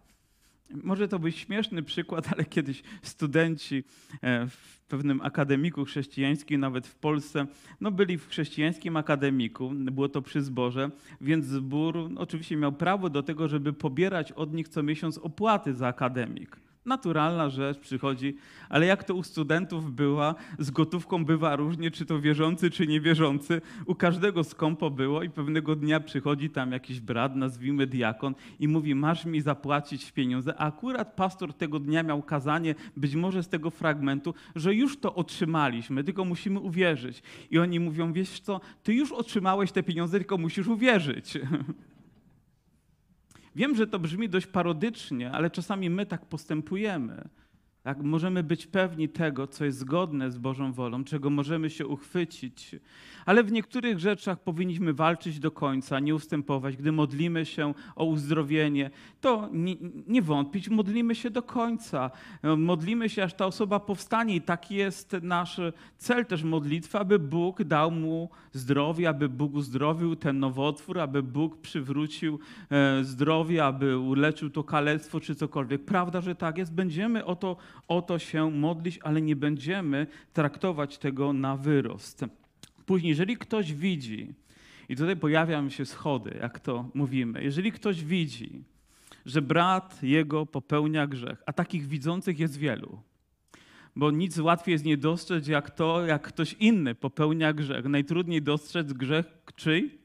Może 0.83 1.09
to 1.09 1.19
być 1.19 1.37
śmieszny 1.37 1.83
przykład, 1.83 2.33
ale 2.33 2.45
kiedyś 2.45 2.83
studenci 3.03 3.85
e, 4.23 4.47
w 4.47 4.81
pewnym 4.89 5.21
akademiku 5.21 5.85
chrześcijańskim, 5.85 6.61
nawet 6.61 6.87
w 6.87 6.95
Polsce, 6.95 7.47
no 7.81 7.91
byli 7.91 8.19
w 8.19 8.29
chrześcijańskim 8.29 8.97
akademiku, 8.97 9.71
było 9.75 10.09
to 10.09 10.23
przy 10.23 10.43
zborze, 10.43 10.91
więc 11.21 11.47
zbór 11.47 12.11
oczywiście 12.17 12.57
miał 12.57 12.73
prawo 12.73 13.11
do 13.11 13.23
tego, 13.23 13.49
żeby 13.49 13.73
pobierać 13.73 14.33
od 14.33 14.55
nich 14.55 14.69
co 14.69 14.83
miesiąc 14.83 15.19
opłaty 15.19 15.75
za 15.75 15.89
akademik 15.89 16.57
naturalna 16.85 17.51
rzecz, 17.51 17.79
przychodzi, 17.79 18.37
ale 18.69 18.87
jak 18.87 19.05
to 19.05 19.15
u 19.15 19.23
studentów 19.23 19.93
była, 19.93 20.35
z 20.59 20.71
gotówką 20.71 21.25
bywa 21.25 21.57
różnie, 21.57 21.91
czy 21.91 22.07
to 22.07 22.21
wierzący, 22.21 22.71
czy 22.71 22.87
niewierzący. 22.87 23.61
U 23.87 23.95
każdego 23.95 24.45
skąpo 24.45 24.91
było 24.91 25.23
i 25.23 25.31
pewnego 25.31 25.77
dnia 25.77 26.01
przychodzi 26.01 26.51
tam 26.51 26.73
jakiś 26.73 27.01
brat, 27.01 27.37
nazwijmy 27.37 27.87
diakon, 27.87 28.35
i 28.59 28.69
mówi, 28.69 28.95
masz 28.95 29.25
mi 29.25 29.41
zapłacić 29.41 30.13
pieniądze. 30.13 30.55
A 30.59 30.67
akurat 30.67 31.17
pastor 31.17 31.55
tego 31.55 31.79
dnia 31.79 32.03
miał 32.03 32.23
kazanie, 32.23 32.75
być 32.97 33.15
może 33.15 33.43
z 33.43 33.49
tego 33.49 33.71
fragmentu, 33.71 34.35
że 34.57 34.75
już 34.75 35.01
to 35.01 35.15
otrzymaliśmy, 35.15 36.05
tylko 36.05 36.25
musimy 36.25 36.61
uwierzyć. 36.61 37.23
I 37.51 37.59
oni 37.59 37.81
mówią, 37.81 38.13
wiesz 38.13 38.41
co, 38.41 38.61
ty 38.83 38.95
już 38.95 39.13
otrzymałeś 39.13 39.73
te 39.73 39.83
pieniądze, 39.83 40.19
tylko 40.19 40.39
musisz 40.39 40.67
uwierzyć. 40.67 41.39
Wiem, 43.57 43.77
że 43.77 43.87
to 43.87 43.99
brzmi 43.99 44.29
dość 44.29 44.47
parodycznie, 44.47 45.33
ale 45.33 45.51
czasami 45.51 45.91
my 45.91 46.07
tak 46.07 46.27
postępujemy. 46.27 47.29
Tak, 47.83 48.03
możemy 48.03 48.43
być 48.43 48.67
pewni 48.67 49.09
tego, 49.09 49.47
co 49.47 49.65
jest 49.65 49.79
zgodne 49.79 50.31
z 50.31 50.39
Bożą 50.39 50.73
wolą, 50.73 51.05
czego 51.05 51.31
możemy 51.31 51.71
się 51.71 51.87
uchwycić, 51.87 52.77
ale 53.27 53.45
w 53.45 53.53
niektórych 53.53 53.99
rzeczach 53.99 54.43
powinniśmy 54.43 54.93
walczyć 54.93 55.39
do 55.39 55.51
końca, 55.51 56.01
nie 56.01 56.15
ustępować. 56.15 56.77
Gdy 56.77 56.93
modlimy 56.93 57.47
się 57.47 57.75
o 57.97 58.05
uzdrowienie, 58.05 58.91
to 59.21 59.49
nie, 59.53 59.77
nie 60.07 60.23
wątpić, 60.23 60.69
modlimy 60.69 61.15
się 61.15 61.31
do 61.31 61.43
końca. 61.43 62.11
Modlimy 62.57 63.09
się, 63.09 63.23
aż 63.23 63.35
ta 63.35 63.47
osoba 63.47 63.81
powstanie 63.81 64.37
i 64.37 64.41
taki 64.41 64.75
jest 64.75 65.17
nasz 65.23 65.61
cel 65.97 66.27
też 66.27 66.43
modlitwy, 66.43 66.99
aby 66.99 67.19
Bóg 67.19 67.65
dał 67.65 67.91
mu 67.91 68.31
zdrowie, 68.53 69.09
aby 69.09 69.29
Bóg 69.29 69.55
uzdrowił 69.55 70.17
ten 70.17 70.39
nowotwór, 70.39 70.99
aby 70.99 71.23
Bóg 71.23 71.61
przywrócił 71.61 72.39
e, 72.71 73.05
zdrowie, 73.05 73.65
aby 73.65 73.99
uleczył 73.99 74.51
to 74.51 74.65
kalectwo 74.65 75.21
czy 75.21 75.35
cokolwiek. 75.35 75.85
Prawda, 75.85 76.21
że 76.21 76.35
tak 76.35 76.59
jest. 76.59 76.75
Będziemy 76.75 77.25
o 77.25 77.37
to, 77.37 77.57
o 77.89 78.03
to 78.03 78.19
się 78.19 78.51
modlić, 78.51 78.99
ale 79.03 79.23
nie 79.23 79.37
będziemy 79.37 80.07
traktować 80.33 80.99
tego 80.99 81.33
na 81.33 81.57
wyrost. 81.57 82.25
Później, 82.87 83.11
jeżeli 83.11 83.37
ktoś 83.37 83.75
widzi, 83.75 84.35
i 84.89 84.97
tutaj 84.97 85.17
pojawiają 85.17 85.71
się 85.71 85.87
schody, 85.87 86.39
jak 86.41 86.61
to 86.61 86.89
mówimy, 86.95 87.45
jeżeli 87.45 87.73
ktoś 87.73 88.05
widzi, 88.05 88.65
że 89.27 89.43
brat 89.43 90.03
jego 90.03 90.47
popełnia 90.47 91.07
grzech, 91.07 91.43
a 91.47 91.53
takich 91.53 91.87
widzących 91.87 92.39
jest 92.39 92.57
wielu, 92.57 93.03
bo 93.97 94.11
nic 94.11 94.39
łatwiej 94.39 94.73
jest 94.73 94.85
nie 94.85 94.97
dostrzec 94.97 95.47
jak 95.47 95.71
to, 95.71 96.07
jak 96.07 96.23
ktoś 96.23 96.53
inny 96.53 96.95
popełnia 96.95 97.53
grzech. 97.53 97.85
Najtrudniej 97.85 98.43
dostrzec 98.43 98.93
grzech 98.93 99.27
czyj? 99.57 99.99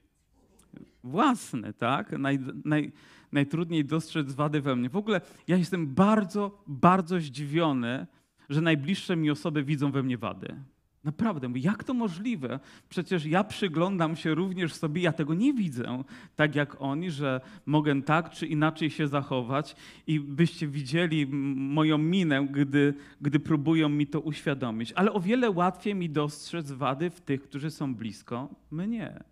Własny, 1.03 1.73
tak? 1.73 2.11
Naj, 2.11 2.39
naj, 2.65 2.91
najtrudniej 3.35 3.85
dostrzec 3.85 4.33
wady 4.33 4.61
we 4.61 4.75
mnie. 4.75 4.89
W 4.89 4.95
ogóle 4.95 5.21
ja 5.47 5.57
jestem 5.57 5.87
bardzo, 5.87 6.63
bardzo 6.67 7.19
zdziwiony, 7.19 8.07
że 8.49 8.61
najbliższe 8.61 9.15
mi 9.15 9.31
osoby 9.31 9.63
widzą 9.63 9.91
we 9.91 10.03
mnie 10.03 10.17
wady. 10.17 10.55
Naprawdę, 11.03 11.49
jak 11.55 11.83
to 11.83 11.93
możliwe? 11.93 12.59
Przecież 12.89 13.25
ja 13.25 13.43
przyglądam 13.43 14.15
się 14.15 14.35
również 14.35 14.73
sobie, 14.73 15.01
ja 15.01 15.11
tego 15.11 15.33
nie 15.33 15.53
widzę, 15.53 16.03
tak 16.35 16.55
jak 16.55 16.81
oni, 16.81 17.11
że 17.11 17.41
mogę 17.65 18.01
tak 18.01 18.29
czy 18.29 18.47
inaczej 18.47 18.89
się 18.89 19.07
zachować 19.07 19.75
i 20.07 20.19
byście 20.19 20.67
widzieli 20.67 21.27
moją 21.55 21.97
minę, 21.97 22.47
gdy, 22.51 22.93
gdy 23.21 23.39
próbują 23.39 23.89
mi 23.89 24.07
to 24.07 24.19
uświadomić. 24.19 24.93
Ale 24.93 25.13
o 25.13 25.19
wiele 25.19 25.51
łatwiej 25.51 25.95
mi 25.95 26.09
dostrzec 26.09 26.71
wady 26.71 27.09
w 27.09 27.21
tych, 27.21 27.41
którzy 27.43 27.71
są 27.71 27.95
blisko 27.95 28.49
mnie. 28.71 29.23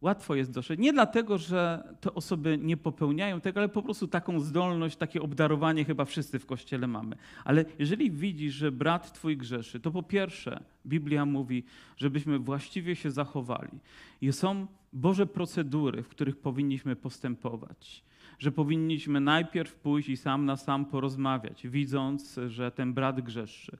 Łatwo 0.00 0.34
jest 0.34 0.50
doszedł. 0.50 0.82
Nie 0.82 0.92
dlatego, 0.92 1.38
że 1.38 1.84
te 2.00 2.14
osoby 2.14 2.58
nie 2.58 2.76
popełniają 2.76 3.40
tego, 3.40 3.60
ale 3.60 3.68
po 3.68 3.82
prostu 3.82 4.08
taką 4.08 4.40
zdolność, 4.40 4.96
takie 4.96 5.22
obdarowanie 5.22 5.84
chyba 5.84 6.04
wszyscy 6.04 6.38
w 6.38 6.46
kościele 6.46 6.86
mamy. 6.86 7.16
Ale 7.44 7.64
jeżeli 7.78 8.10
widzisz, 8.10 8.54
że 8.54 8.72
brat 8.72 9.12
twój 9.12 9.36
grzeszy, 9.36 9.80
to 9.80 9.90
po 9.90 10.02
pierwsze 10.02 10.62
Biblia 10.86 11.26
mówi, 11.26 11.64
żebyśmy 11.96 12.38
właściwie 12.38 12.96
się 12.96 13.10
zachowali. 13.10 13.78
I 14.20 14.32
są 14.32 14.66
Boże 14.92 15.26
procedury, 15.26 16.02
w 16.02 16.08
których 16.08 16.36
powinniśmy 16.36 16.96
postępować. 16.96 18.04
Że 18.38 18.52
powinniśmy 18.52 19.20
najpierw 19.20 19.74
pójść 19.74 20.08
i 20.08 20.16
sam 20.16 20.44
na 20.44 20.56
sam 20.56 20.84
porozmawiać, 20.84 21.66
widząc, 21.68 22.40
że 22.48 22.70
ten 22.70 22.94
brat 22.94 23.20
grzeszy 23.20 23.78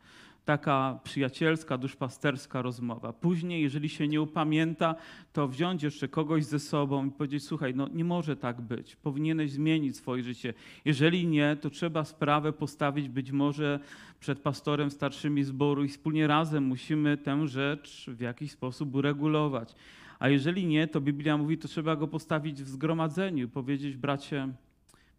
taka 0.48 1.00
przyjacielska, 1.04 1.78
duszpasterska 1.78 2.62
rozmowa. 2.62 3.12
Później, 3.12 3.62
jeżeli 3.62 3.88
się 3.88 4.08
nie 4.08 4.20
upamięta, 4.20 4.94
to 5.32 5.48
wziąć 5.48 5.82
jeszcze 5.82 6.08
kogoś 6.08 6.44
ze 6.44 6.58
sobą 6.58 7.06
i 7.06 7.10
powiedzieć: 7.10 7.44
Słuchaj, 7.44 7.74
no 7.74 7.88
nie 7.88 8.04
może 8.04 8.36
tak 8.36 8.60
być, 8.60 8.96
powinieneś 8.96 9.52
zmienić 9.52 9.96
swoje 9.96 10.22
życie. 10.22 10.54
Jeżeli 10.84 11.26
nie, 11.26 11.56
to 11.60 11.70
trzeba 11.70 12.04
sprawę 12.04 12.52
postawić 12.52 13.08
być 13.08 13.32
może 13.32 13.80
przed 14.20 14.38
pastorem 14.38 14.90
starszymi 14.90 15.44
zboru 15.44 15.84
i 15.84 15.88
wspólnie 15.88 16.26
razem 16.26 16.64
musimy 16.64 17.16
tę 17.16 17.48
rzecz 17.48 18.06
w 18.08 18.20
jakiś 18.20 18.50
sposób 18.50 18.94
uregulować. 18.94 19.74
A 20.18 20.28
jeżeli 20.28 20.66
nie, 20.66 20.86
to 20.86 21.00
Biblia 21.00 21.36
mówi, 21.36 21.58
to 21.58 21.68
trzeba 21.68 21.96
go 21.96 22.08
postawić 22.08 22.62
w 22.62 22.68
zgromadzeniu 22.68 23.48
powiedzieć: 23.48 23.96
Bracie, 23.96 24.48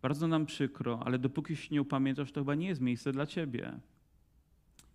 bardzo 0.02 0.28
nam 0.28 0.46
przykro, 0.46 1.00
ale 1.06 1.20
dopóki 1.20 1.56
się 1.56 1.68
nie 1.72 1.82
upamiętasz, 1.82 2.32
to 2.32 2.42
chyba 2.42 2.56
nie 2.56 2.68
jest 2.68 2.82
miejsce 2.82 3.12
dla 3.12 3.26
ciebie. 3.26 3.80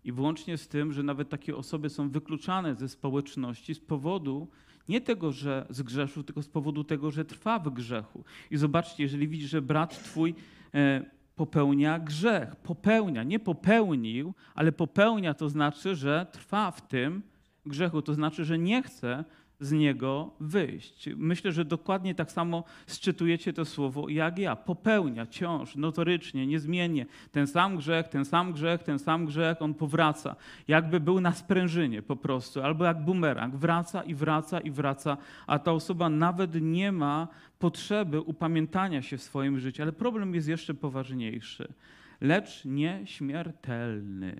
I 0.05 0.11
włącznie 0.11 0.57
z 0.57 0.67
tym, 0.67 0.93
że 0.93 1.03
nawet 1.03 1.29
takie 1.29 1.55
osoby 1.55 1.89
są 1.89 2.09
wykluczane 2.09 2.75
ze 2.75 2.89
społeczności 2.89 3.75
z 3.75 3.79
powodu 3.79 4.47
nie 4.89 5.01
tego, 5.01 5.31
że 5.31 5.65
zgrzeszył, 5.69 6.23
tylko 6.23 6.43
z 6.43 6.47
powodu 6.47 6.83
tego, 6.83 7.11
że 7.11 7.25
trwa 7.25 7.59
w 7.59 7.69
grzechu. 7.69 8.23
I 8.51 8.57
zobaczcie, 8.57 9.03
jeżeli 9.03 9.27
widzisz, 9.27 9.49
że 9.49 9.61
brat 9.61 10.03
twój 10.03 10.35
e, 10.73 11.05
popełnia 11.35 11.99
grzech, 11.99 12.55
popełnia, 12.55 13.23
nie 13.23 13.39
popełnił, 13.39 14.33
ale 14.55 14.71
popełnia, 14.71 15.33
to 15.33 15.49
znaczy, 15.49 15.95
że 15.95 16.25
trwa 16.31 16.71
w 16.71 16.87
tym 16.87 17.21
grzechu, 17.65 18.01
to 18.01 18.13
znaczy, 18.13 18.45
że 18.45 18.57
nie 18.57 18.83
chce 18.83 19.23
z 19.59 19.71
niego 19.71 20.31
wyjść. 20.39 21.09
Myślę, 21.15 21.51
że 21.51 21.65
dokładnie 21.65 22.15
tak 22.15 22.31
samo 22.31 22.63
sczytujecie 22.87 23.53
to 23.53 23.65
słowo 23.65 24.09
jak 24.09 24.37
ja. 24.37 24.55
Popełnia 24.55 25.25
ciąż, 25.25 25.75
notorycznie, 25.75 26.47
niezmiennie. 26.47 27.05
Ten 27.31 27.47
sam 27.47 27.77
grzech, 27.77 28.07
ten 28.07 28.25
sam 28.25 28.53
grzech, 28.53 28.83
ten 28.83 28.99
sam 28.99 29.25
grzech, 29.25 29.61
on 29.61 29.73
powraca. 29.73 30.35
Jakby 30.67 30.99
był 30.99 31.21
na 31.21 31.33
sprężynie 31.33 32.01
po 32.01 32.15
prostu, 32.15 32.61
albo 32.61 32.85
jak 32.85 33.03
bumerang. 33.05 33.55
Wraca 33.55 34.03
i 34.03 34.15
wraca 34.15 34.59
i 34.59 34.71
wraca, 34.71 35.17
a 35.47 35.59
ta 35.59 35.71
osoba 35.71 36.09
nawet 36.09 36.61
nie 36.61 36.91
ma 36.91 37.27
potrzeby 37.59 38.21
upamiętania 38.21 39.01
się 39.01 39.17
w 39.17 39.23
swoim 39.23 39.59
życiu. 39.59 39.83
Ale 39.83 39.91
problem 39.91 40.35
jest 40.35 40.47
jeszcze 40.47 40.73
poważniejszy. 40.73 41.73
Lecz 42.21 42.65
nieśmiertelny. 42.65 44.39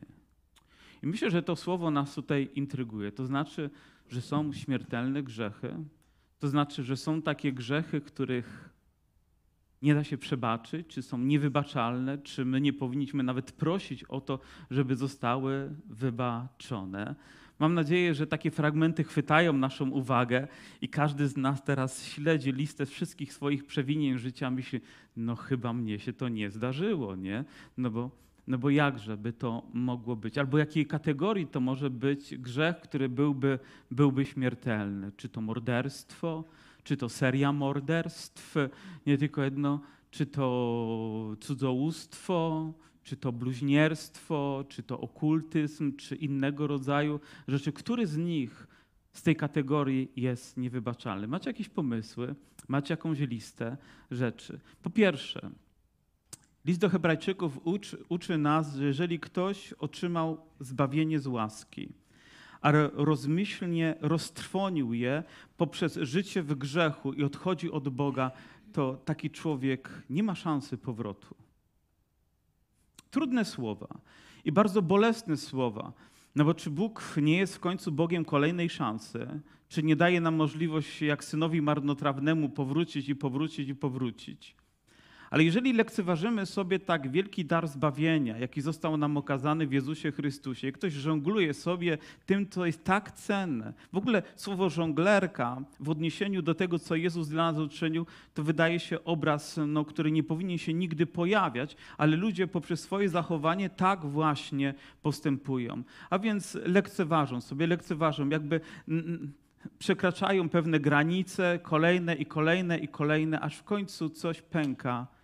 I 1.04 1.08
myślę, 1.08 1.32
że 1.32 1.44
to 1.44 1.56
słowo 1.56 1.92
nas 1.92 2.16
tutaj 2.16 2.50
intryguje. 2.56 3.12
To 3.12 3.26
znaczy, 3.26 3.70
że 4.10 4.22
są 4.22 4.54
śmiertelne 4.54 5.24
grzechy. 5.24 5.76
To 6.40 6.48
znaczy, 6.48 6.84
że 6.84 6.98
są 6.98 7.22
takie 7.22 7.54
grzechy, 7.54 8.02
których 8.02 8.70
nie 9.82 9.96
da 9.96 10.04
się 10.04 10.18
przebaczyć, 10.18 10.88
czy 10.88 11.02
są 11.02 11.18
niewybaczalne, 11.18 12.18
czy 12.18 12.46
my 12.46 12.62
nie 12.62 12.74
powinniśmy 12.74 13.24
nawet 13.24 13.52
prosić 13.52 14.04
o 14.04 14.22
to, 14.22 14.40
żeby 14.72 14.96
zostały 14.96 15.76
wybaczone. 15.90 17.16
Mam 17.60 17.74
nadzieję, 17.74 18.14
że 18.14 18.28
takie 18.28 18.52
fragmenty 18.52 19.04
chwytają 19.04 19.54
naszą 19.54 19.90
uwagę 19.90 20.48
i 20.82 20.90
każdy 20.90 21.28
z 21.28 21.38
nas 21.38 21.64
teraz 21.64 22.06
śledzi 22.06 22.52
listę 22.52 22.86
wszystkich 22.86 23.34
swoich 23.34 23.66
przewinień 23.66 24.18
życia, 24.18 24.52
myśli, 24.52 24.82
no 25.18 25.36
chyba 25.36 25.74
mnie 25.74 26.00
się 26.00 26.14
to 26.14 26.30
nie 26.30 26.52
zdarzyło, 26.52 27.16
nie? 27.16 27.46
No 27.78 27.90
bo, 27.90 28.25
no 28.48 28.58
bo 28.58 28.70
jakże 28.70 29.18
by 29.18 29.34
to 29.34 29.64
mogło 29.74 30.16
być? 30.16 30.38
Albo 30.38 30.58
jakiej 30.58 30.86
kategorii 30.86 31.48
to 31.48 31.60
może 31.60 31.90
być 31.90 32.38
grzech, 32.38 32.80
który 32.80 33.10
byłby, 33.10 33.60
byłby 33.92 34.26
śmiertelny? 34.26 35.12
Czy 35.18 35.30
to 35.30 35.42
morderstwo, 35.42 36.44
czy 36.84 36.98
to 36.98 37.10
seria 37.10 37.52
morderstw, 37.52 38.56
nie 39.06 39.18
tylko 39.18 39.44
jedno, 39.44 39.80
czy 40.12 40.26
to 40.26 41.36
cudzołóstwo, 41.40 42.74
czy 43.04 43.18
to 43.18 43.32
bluźnierstwo, 43.32 44.66
czy 44.70 44.84
to 44.84 45.00
okultyzm, 45.00 45.96
czy 45.96 46.16
innego 46.16 46.68
rodzaju 46.68 47.20
rzeczy. 47.48 47.72
Który 47.72 48.08
z 48.08 48.18
nich 48.18 48.68
z 49.14 49.22
tej 49.22 49.36
kategorii 49.36 50.12
jest 50.16 50.58
niewybaczalny? 50.58 51.28
Macie 51.28 51.50
jakieś 51.50 51.70
pomysły? 51.70 52.36
Macie 52.68 52.94
jakąś 52.94 53.20
listę 53.20 53.78
rzeczy? 54.12 54.60
Po 54.82 54.90
pierwsze, 54.90 55.50
list 56.66 56.80
do 56.80 56.90
Hebrajczyków 56.90 57.60
uczy, 57.64 58.04
uczy 58.10 58.38
nas, 58.38 58.76
że 58.76 58.86
jeżeli 58.86 59.20
ktoś 59.20 59.74
otrzymał 59.74 60.38
zbawienie 60.60 61.20
z 61.20 61.28
łaski, 61.28 61.90
a 62.62 62.72
rozmyślnie 62.94 63.96
roztrwonił 64.02 64.94
je 64.94 65.24
poprzez 65.58 66.00
życie 66.02 66.44
w 66.44 66.56
grzechu 66.56 67.14
i 67.14 67.24
odchodzi 67.24 67.72
od 67.72 67.90
Boga, 67.90 68.32
to 68.74 68.98
taki 69.06 69.30
człowiek 69.30 69.90
nie 70.10 70.24
ma 70.24 70.36
szansy 70.36 70.78
powrotu. 70.78 71.36
Trudne 73.12 73.46
słowa 73.46 73.88
i 74.46 74.52
bardzo 74.52 74.82
bolesne 74.82 75.38
słowa. 75.38 75.94
No 76.36 76.46
bo 76.46 76.54
czy 76.54 76.70
Bóg 76.70 77.16
nie 77.22 77.38
jest 77.38 77.56
w 77.56 77.60
końcu 77.60 77.92
Bogiem 77.92 78.26
kolejnej 78.26 78.70
szansy? 78.70 79.28
Czy 79.70 79.84
nie 79.84 79.96
daje 79.96 80.22
nam 80.22 80.36
możliwość, 80.36 81.02
jak 81.02 81.24
synowi 81.24 81.62
marnotrawnemu, 81.62 82.50
powrócić 82.50 83.10
i 83.10 83.16
powrócić 83.16 83.70
i 83.70 83.76
powrócić? 83.76 84.56
Ale 85.36 85.44
jeżeli 85.44 85.74
lekceważymy 85.74 86.46
sobie 86.46 86.80
tak 86.80 87.12
wielki 87.12 87.46
dar 87.46 87.68
zbawienia, 87.68 88.38
jaki 88.38 88.62
został 88.62 88.98
nam 88.98 89.18
okazany 89.18 89.68
w 89.68 89.72
Jezusie 89.72 90.12
Chrystusie, 90.12 90.72
ktoś 90.72 90.94
żongluje 90.94 91.54
sobie 91.54 91.98
tym, 92.26 92.50
co 92.50 92.66
jest 92.66 92.84
tak 92.84 93.12
cenne. 93.12 93.74
W 93.94 93.98
ogóle 93.98 94.24
słowo 94.36 94.70
żonglerka 94.70 95.62
w 95.80 95.90
odniesieniu 95.90 96.42
do 96.42 96.56
tego, 96.56 96.80
co 96.80 96.96
Jezus 96.96 97.28
dla 97.28 97.52
nas 97.52 97.62
uczynił, 97.62 98.06
to 98.34 98.44
wydaje 98.44 98.80
się 98.80 99.04
obraz, 99.04 99.60
no, 99.68 99.86
który 99.86 100.12
nie 100.12 100.24
powinien 100.24 100.58
się 100.58 100.74
nigdy 100.74 101.06
pojawiać, 101.06 101.76
ale 101.98 102.18
ludzie 102.18 102.48
poprzez 102.48 102.80
swoje 102.80 103.10
zachowanie 103.10 103.70
tak 103.70 104.06
właśnie 104.06 104.74
postępują. 105.02 105.84
A 106.10 106.20
więc 106.20 106.58
lekceważą 106.66 107.42
sobie, 107.42 107.68
lekceważą, 107.68 108.30
jakby 108.30 108.62
przekraczają 109.80 110.50
pewne 110.50 110.80
granice, 110.80 111.60
kolejne 111.64 112.16
i 112.16 112.26
kolejne 112.26 112.78
i 112.78 112.88
kolejne, 112.88 113.40
aż 113.40 113.58
w 113.58 113.64
końcu 113.64 114.10
coś 114.10 114.42
pęka 114.42 115.15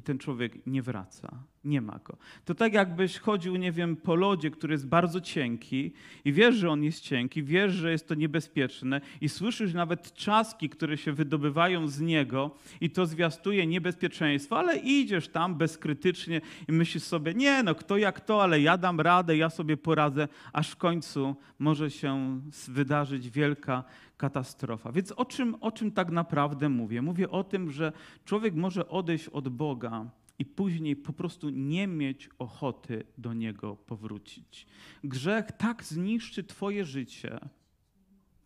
i 0.00 0.02
ten 0.02 0.18
człowiek 0.18 0.66
nie 0.66 0.82
wraca. 0.82 1.44
Nie 1.64 1.80
ma 1.80 1.98
go. 2.04 2.16
To 2.44 2.54
tak 2.54 2.72
jakbyś 2.72 3.18
chodził, 3.18 3.56
nie 3.56 3.72
wiem, 3.72 3.96
po 3.96 4.14
lodzie, 4.14 4.50
który 4.50 4.74
jest 4.74 4.86
bardzo 4.86 5.20
cienki 5.20 5.92
i 6.24 6.32
wiesz, 6.32 6.54
że 6.54 6.70
on 6.70 6.82
jest 6.84 7.00
cienki, 7.00 7.42
wiesz, 7.42 7.72
że 7.72 7.90
jest 7.90 8.08
to 8.08 8.14
niebezpieczne 8.14 9.00
i 9.20 9.28
słyszysz 9.28 9.74
nawet 9.74 10.12
trzaski, 10.12 10.68
które 10.68 10.96
się 10.96 11.12
wydobywają 11.12 11.88
z 11.88 12.00
niego 12.00 12.50
i 12.80 12.90
to 12.90 13.06
zwiastuje 13.06 13.66
niebezpieczeństwo, 13.66 14.58
ale 14.58 14.76
idziesz 14.76 15.28
tam 15.28 15.54
bezkrytycznie 15.54 16.40
i 16.68 16.72
myślisz 16.72 17.02
sobie, 17.02 17.34
nie 17.34 17.62
no, 17.62 17.74
kto 17.74 17.96
jak 17.96 18.20
to, 18.20 18.42
ale 18.42 18.60
ja 18.60 18.78
dam 18.78 19.00
radę, 19.00 19.36
ja 19.36 19.50
sobie 19.50 19.76
poradzę, 19.76 20.28
aż 20.52 20.70
w 20.70 20.76
końcu 20.76 21.36
może 21.58 21.90
się 21.90 22.40
wydarzyć 22.68 23.30
wielka 23.30 23.84
katastrofa. 24.16 24.92
Więc 24.92 25.12
o 25.12 25.24
czym, 25.24 25.56
o 25.60 25.72
czym 25.72 25.92
tak 25.92 26.10
naprawdę 26.10 26.68
mówię? 26.68 27.02
Mówię 27.02 27.30
o 27.30 27.44
tym, 27.44 27.70
że 27.70 27.92
człowiek 28.24 28.54
może 28.54 28.88
odejść 28.88 29.28
od 29.28 29.48
Boga 29.48 30.06
i 30.40 30.44
później 30.44 30.96
po 30.96 31.12
prostu 31.12 31.50
nie 31.50 31.86
mieć 31.86 32.28
ochoty 32.38 33.04
do 33.18 33.32
Niego 33.32 33.76
powrócić. 33.76 34.66
Grzech 35.04 35.52
tak 35.52 35.84
zniszczy 35.84 36.44
Twoje 36.44 36.84
życie 36.84 37.40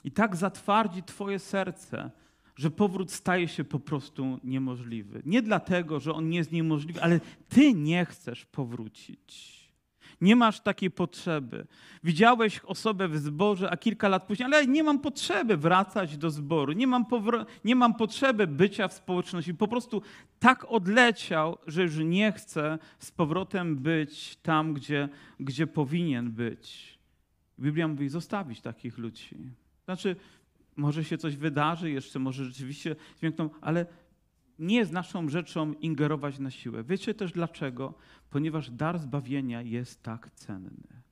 i 0.05 0.11
tak 0.11 0.37
zatwardzi 0.37 1.03
Twoje 1.03 1.39
serce, 1.39 2.11
że 2.57 2.71
powrót 2.71 3.13
staje 3.13 3.49
się 3.49 3.65
po 3.65 3.81
prostu 3.81 4.41
niemożliwy. 4.45 5.23
Nie 5.27 5.43
dlatego, 5.43 6.01
że 6.01 6.13
on 6.13 6.29
nie 6.29 6.39
jest 6.39 6.53
niemożliwy, 6.53 7.03
ale 7.03 7.21
Ty 7.49 7.75
nie 7.75 8.05
chcesz 8.05 8.45
powrócić. 8.47 9.64
Nie 10.21 10.37
masz 10.37 10.61
takiej 10.61 10.91
potrzeby. 10.91 11.67
Widziałeś 12.05 12.61
osobę 12.61 13.09
w 13.09 13.19
zborze, 13.19 13.71
a 13.71 13.77
kilka 13.77 14.09
lat 14.09 14.27
później, 14.27 14.47
ale 14.47 14.67
nie 14.67 14.83
mam 14.83 14.99
potrzeby 14.99 15.57
wracać 15.57 16.17
do 16.17 16.31
zboru, 16.31 16.73
nie 16.73 16.87
mam, 16.87 17.05
nie 17.65 17.77
mam 17.77 17.95
potrzeby 17.95 18.47
bycia 18.47 18.89
w 18.89 18.93
społeczności. 18.93 19.55
Po 19.55 19.69
prostu 19.69 20.03
tak 20.39 20.65
odleciał, 20.65 21.59
że 21.67 21.83
już 21.83 21.97
nie 21.97 22.33
chce 22.33 22.79
z 22.99 23.11
powrotem 23.11 23.77
być 23.77 24.37
tam, 24.37 24.75
gdzie, 24.75 25.09
gdzie 25.41 25.67
powinien 25.67 26.31
być. 26.31 26.99
Biblia 27.59 27.89
mówi 27.89 28.09
zostawić 28.09 28.61
takich 28.61 28.99
ludzi. 28.99 29.37
Znaczy, 29.85 30.17
może 30.77 31.05
się 31.05 31.19
coś 31.19 31.37
wydarzy 31.37 31.91
jeszcze, 31.91 32.19
może 32.19 32.45
rzeczywiście 32.45 32.97
zmiękną, 33.17 33.51
ale 33.61 33.87
nie 34.59 34.77
jest 34.77 34.93
naszą 34.93 35.29
rzeczą 35.29 35.73
ingerować 35.73 36.39
na 36.39 36.51
siłę. 36.51 36.85
Wiecie 36.85 37.15
też 37.15 37.33
dlaczego? 37.33 37.95
Ponieważ 38.31 38.71
dar 38.71 38.99
zbawienia 38.99 39.63
jest 39.63 40.03
tak 40.03 40.31
cenny. 40.31 41.04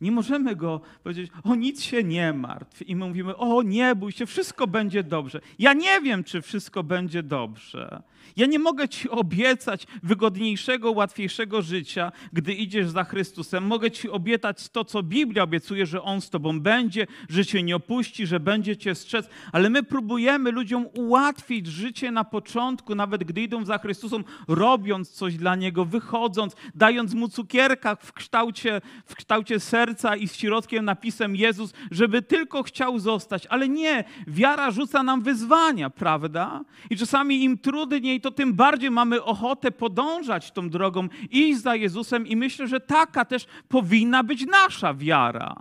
Nie 0.00 0.12
możemy 0.12 0.56
go 0.56 0.80
powiedzieć, 1.02 1.30
o 1.44 1.54
nic 1.54 1.82
się 1.82 2.04
nie 2.04 2.32
martw. 2.32 2.88
I 2.88 2.96
my 2.96 3.08
mówimy, 3.08 3.36
o 3.36 3.62
nie 3.62 3.94
bój 3.94 4.12
się, 4.12 4.26
wszystko 4.26 4.66
będzie 4.66 5.02
dobrze. 5.02 5.40
Ja 5.58 5.72
nie 5.72 6.00
wiem, 6.00 6.24
czy 6.24 6.42
wszystko 6.42 6.82
będzie 6.82 7.22
dobrze. 7.22 8.02
Ja 8.36 8.46
nie 8.46 8.58
mogę 8.58 8.88
ci 8.88 9.10
obiecać 9.10 9.86
wygodniejszego, 10.02 10.90
łatwiejszego 10.90 11.62
życia, 11.62 12.12
gdy 12.32 12.54
idziesz 12.54 12.88
za 12.88 13.04
Chrystusem. 13.04 13.64
Mogę 13.64 13.90
ci 13.90 14.10
obiecać 14.10 14.68
to, 14.68 14.84
co 14.84 15.02
Biblia 15.02 15.42
obiecuje, 15.42 15.86
że 15.86 16.02
On 16.02 16.20
z 16.20 16.30
tobą 16.30 16.60
będzie, 16.60 17.06
że 17.28 17.46
cię 17.46 17.62
nie 17.62 17.76
opuści, 17.76 18.26
że 18.26 18.40
będzie 18.40 18.76
cię 18.76 18.94
strzec. 18.94 19.28
Ale 19.52 19.70
my 19.70 19.82
próbujemy 19.82 20.50
ludziom 20.50 20.86
ułatwić 20.94 21.66
życie 21.66 22.10
na 22.10 22.24
początku, 22.24 22.94
nawet 22.94 23.24
gdy 23.24 23.42
idą 23.42 23.64
za 23.64 23.78
Chrystusem, 23.78 24.24
robiąc 24.48 25.10
coś 25.10 25.36
dla 25.36 25.56
Niego, 25.56 25.84
wychodząc, 25.84 26.56
dając 26.74 27.14
Mu 27.14 27.28
cukierka 27.28 27.96
w 27.96 28.12
kształcie, 28.12 28.80
w 29.06 29.14
kształcie 29.14 29.60
serca 29.60 29.89
i 30.18 30.28
z 30.28 30.36
środkiem 30.36 30.84
napisem 30.84 31.36
Jezus, 31.36 31.72
żeby 31.90 32.22
tylko 32.22 32.62
chciał 32.62 32.98
zostać. 32.98 33.46
Ale 33.46 33.68
nie, 33.68 34.04
wiara 34.26 34.70
rzuca 34.70 35.02
nam 35.02 35.22
wyzwania, 35.22 35.90
prawda? 35.90 36.64
I 36.90 36.96
czasami 36.96 37.44
im 37.44 37.58
trudniej 37.58 38.20
to 38.20 38.30
tym 38.30 38.54
bardziej 38.54 38.90
mamy 38.90 39.22
ochotę 39.22 39.70
podążać 39.70 40.50
tą 40.52 40.70
drogą, 40.70 41.08
iść 41.30 41.60
za 41.60 41.76
Jezusem 41.76 42.26
i 42.26 42.36
myślę, 42.36 42.68
że 42.68 42.80
taka 42.80 43.24
też 43.24 43.46
powinna 43.68 44.24
być 44.24 44.46
nasza 44.46 44.94
wiara. 44.94 45.56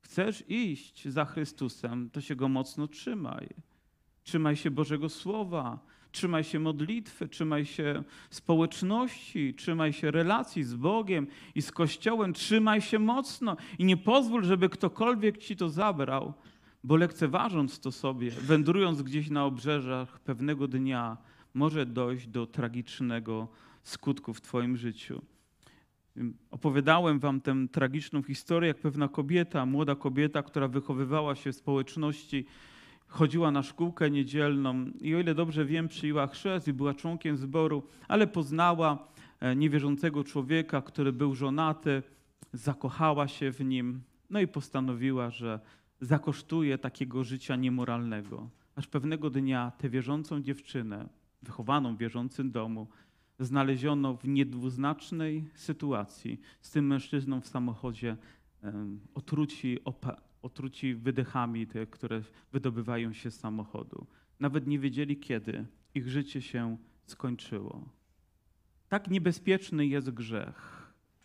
Chcesz 0.00 0.44
iść 0.48 1.08
za 1.08 1.24
Chrystusem, 1.24 2.10
to 2.10 2.20
się 2.20 2.36
go 2.36 2.48
mocno 2.48 2.88
trzymaj. 2.88 3.48
Trzymaj 4.22 4.56
się 4.56 4.70
Bożego 4.70 5.08
Słowa, 5.08 5.78
trzymaj 6.12 6.44
się 6.44 6.58
modlitwy, 6.58 7.28
trzymaj 7.28 7.64
się 7.64 8.02
społeczności, 8.30 9.54
trzymaj 9.54 9.92
się 9.92 10.10
relacji 10.10 10.64
z 10.64 10.74
Bogiem 10.74 11.26
i 11.54 11.62
z 11.62 11.72
Kościołem, 11.72 12.32
trzymaj 12.32 12.80
się 12.80 12.98
mocno 12.98 13.56
i 13.78 13.84
nie 13.84 13.96
pozwól, 13.96 14.44
żeby 14.44 14.68
ktokolwiek 14.68 15.38
ci 15.38 15.56
to 15.56 15.68
zabrał, 15.68 16.34
bo 16.84 16.96
lekceważąc 16.96 17.80
to 17.80 17.92
sobie, 17.92 18.30
wędrując 18.30 19.02
gdzieś 19.02 19.30
na 19.30 19.44
obrzeżach, 19.44 20.20
pewnego 20.20 20.68
dnia 20.68 21.16
może 21.54 21.86
dojść 21.86 22.26
do 22.26 22.46
tragicznego 22.46 23.48
skutku 23.82 24.34
w 24.34 24.40
Twoim 24.40 24.76
życiu. 24.76 25.22
Opowiadałem 26.50 27.18
Wam 27.18 27.40
tę 27.40 27.66
tragiczną 27.72 28.22
historię, 28.22 28.68
jak 28.68 28.78
pewna 28.78 29.08
kobieta, 29.08 29.66
młoda 29.66 29.94
kobieta, 29.94 30.42
która 30.42 30.68
wychowywała 30.68 31.34
się 31.34 31.52
w 31.52 31.56
społeczności, 31.56 32.44
chodziła 33.08 33.50
na 33.50 33.62
szkółkę 33.62 34.10
niedzielną 34.10 34.86
i 35.00 35.14
o 35.14 35.20
ile 35.20 35.34
dobrze 35.34 35.64
wiem, 35.64 35.88
przyjęła 35.88 36.26
chrzest 36.26 36.68
i 36.68 36.72
była 36.72 36.94
członkiem 36.94 37.36
zboru, 37.36 37.82
ale 38.08 38.26
poznała 38.26 39.08
e, 39.40 39.56
niewierzącego 39.56 40.24
człowieka, 40.24 40.82
który 40.82 41.12
był 41.12 41.34
żonaty, 41.34 42.02
zakochała 42.52 43.28
się 43.28 43.52
w 43.52 43.60
nim, 43.60 44.02
no 44.30 44.40
i 44.40 44.46
postanowiła, 44.46 45.30
że 45.30 45.60
zakosztuje 46.00 46.78
takiego 46.78 47.24
życia 47.24 47.56
niemoralnego. 47.56 48.50
Aż 48.76 48.86
pewnego 48.86 49.30
dnia 49.30 49.72
tę 49.78 49.88
wierzącą 49.88 50.42
dziewczynę, 50.42 51.08
wychowaną 51.42 51.96
w 51.96 51.98
wierzącym 51.98 52.50
domu, 52.50 52.88
znaleziono 53.38 54.16
w 54.16 54.28
niedwuznacznej 54.28 55.50
sytuacji 55.54 56.40
z 56.60 56.70
tym 56.70 56.86
mężczyzną 56.86 57.40
w 57.40 57.46
samochodzie, 57.46 58.16
otruci, 59.14 59.78
opa- 59.84 60.16
otruci 60.42 60.94
wydechami, 60.94 61.66
te, 61.66 61.86
które 61.86 62.22
wydobywają 62.52 63.12
się 63.12 63.30
z 63.30 63.40
samochodu. 63.40 64.06
Nawet 64.40 64.66
nie 64.66 64.78
wiedzieli, 64.78 65.16
kiedy 65.16 65.66
ich 65.94 66.08
życie 66.08 66.42
się 66.42 66.76
skończyło. 67.06 67.88
Tak 68.88 69.10
niebezpieczny 69.10 69.86
jest 69.86 70.10
grzech. 70.10 70.77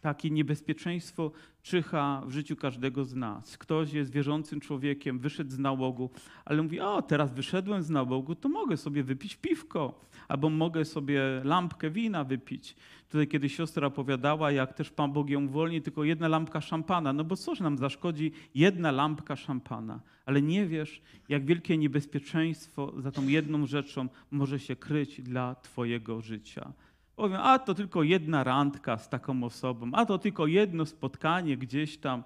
Takie 0.03 0.29
niebezpieczeństwo 0.29 1.31
czyha 1.61 2.23
w 2.25 2.31
życiu 2.31 2.55
każdego 2.55 3.05
z 3.05 3.15
nas. 3.15 3.57
Ktoś 3.57 3.93
jest 3.93 4.11
wierzącym 4.11 4.59
człowiekiem, 4.59 5.19
wyszedł 5.19 5.51
z 5.51 5.59
nałogu, 5.59 6.09
ale 6.45 6.63
mówi: 6.63 6.79
O, 6.79 7.01
teraz 7.01 7.33
wyszedłem 7.33 7.83
z 7.83 7.89
nałogu, 7.89 8.35
to 8.35 8.49
mogę 8.49 8.77
sobie 8.77 9.03
wypić 9.03 9.35
piwko, 9.35 10.01
albo 10.27 10.49
mogę 10.49 10.85
sobie 10.85 11.21
lampkę 11.43 11.89
wina 11.89 12.23
wypić. 12.23 12.75
Tutaj 13.09 13.27
kiedy 13.27 13.49
siostra 13.49 13.87
opowiadała, 13.87 14.51
jak 14.51 14.73
też 14.73 14.89
Pan 14.89 15.13
Bóg 15.13 15.29
ją 15.29 15.45
uwolni, 15.45 15.81
tylko 15.81 16.03
jedna 16.03 16.27
lampka 16.27 16.61
szampana. 16.61 17.13
No 17.13 17.23
bo 17.23 17.35
cóż 17.35 17.59
nam 17.59 17.77
zaszkodzi 17.77 18.31
jedna 18.55 18.91
lampka 18.91 19.35
szampana? 19.35 19.99
Ale 20.25 20.41
nie 20.41 20.67
wiesz, 20.67 21.01
jak 21.29 21.45
wielkie 21.45 21.77
niebezpieczeństwo 21.77 22.93
za 22.97 23.11
tą 23.11 23.27
jedną 23.27 23.65
rzeczą 23.65 24.07
może 24.31 24.59
się 24.59 24.75
kryć 24.75 25.21
dla 25.21 25.55
Twojego 25.55 26.21
życia. 26.21 26.73
Powiem, 27.15 27.39
a 27.41 27.59
to 27.59 27.73
tylko 27.73 28.03
jedna 28.03 28.43
randka 28.43 28.97
z 28.97 29.09
taką 29.09 29.43
osobą, 29.43 29.89
a 29.93 30.05
to 30.05 30.17
tylko 30.17 30.47
jedno 30.47 30.85
spotkanie 30.85 31.57
gdzieś 31.57 31.97
tam, 31.97 32.23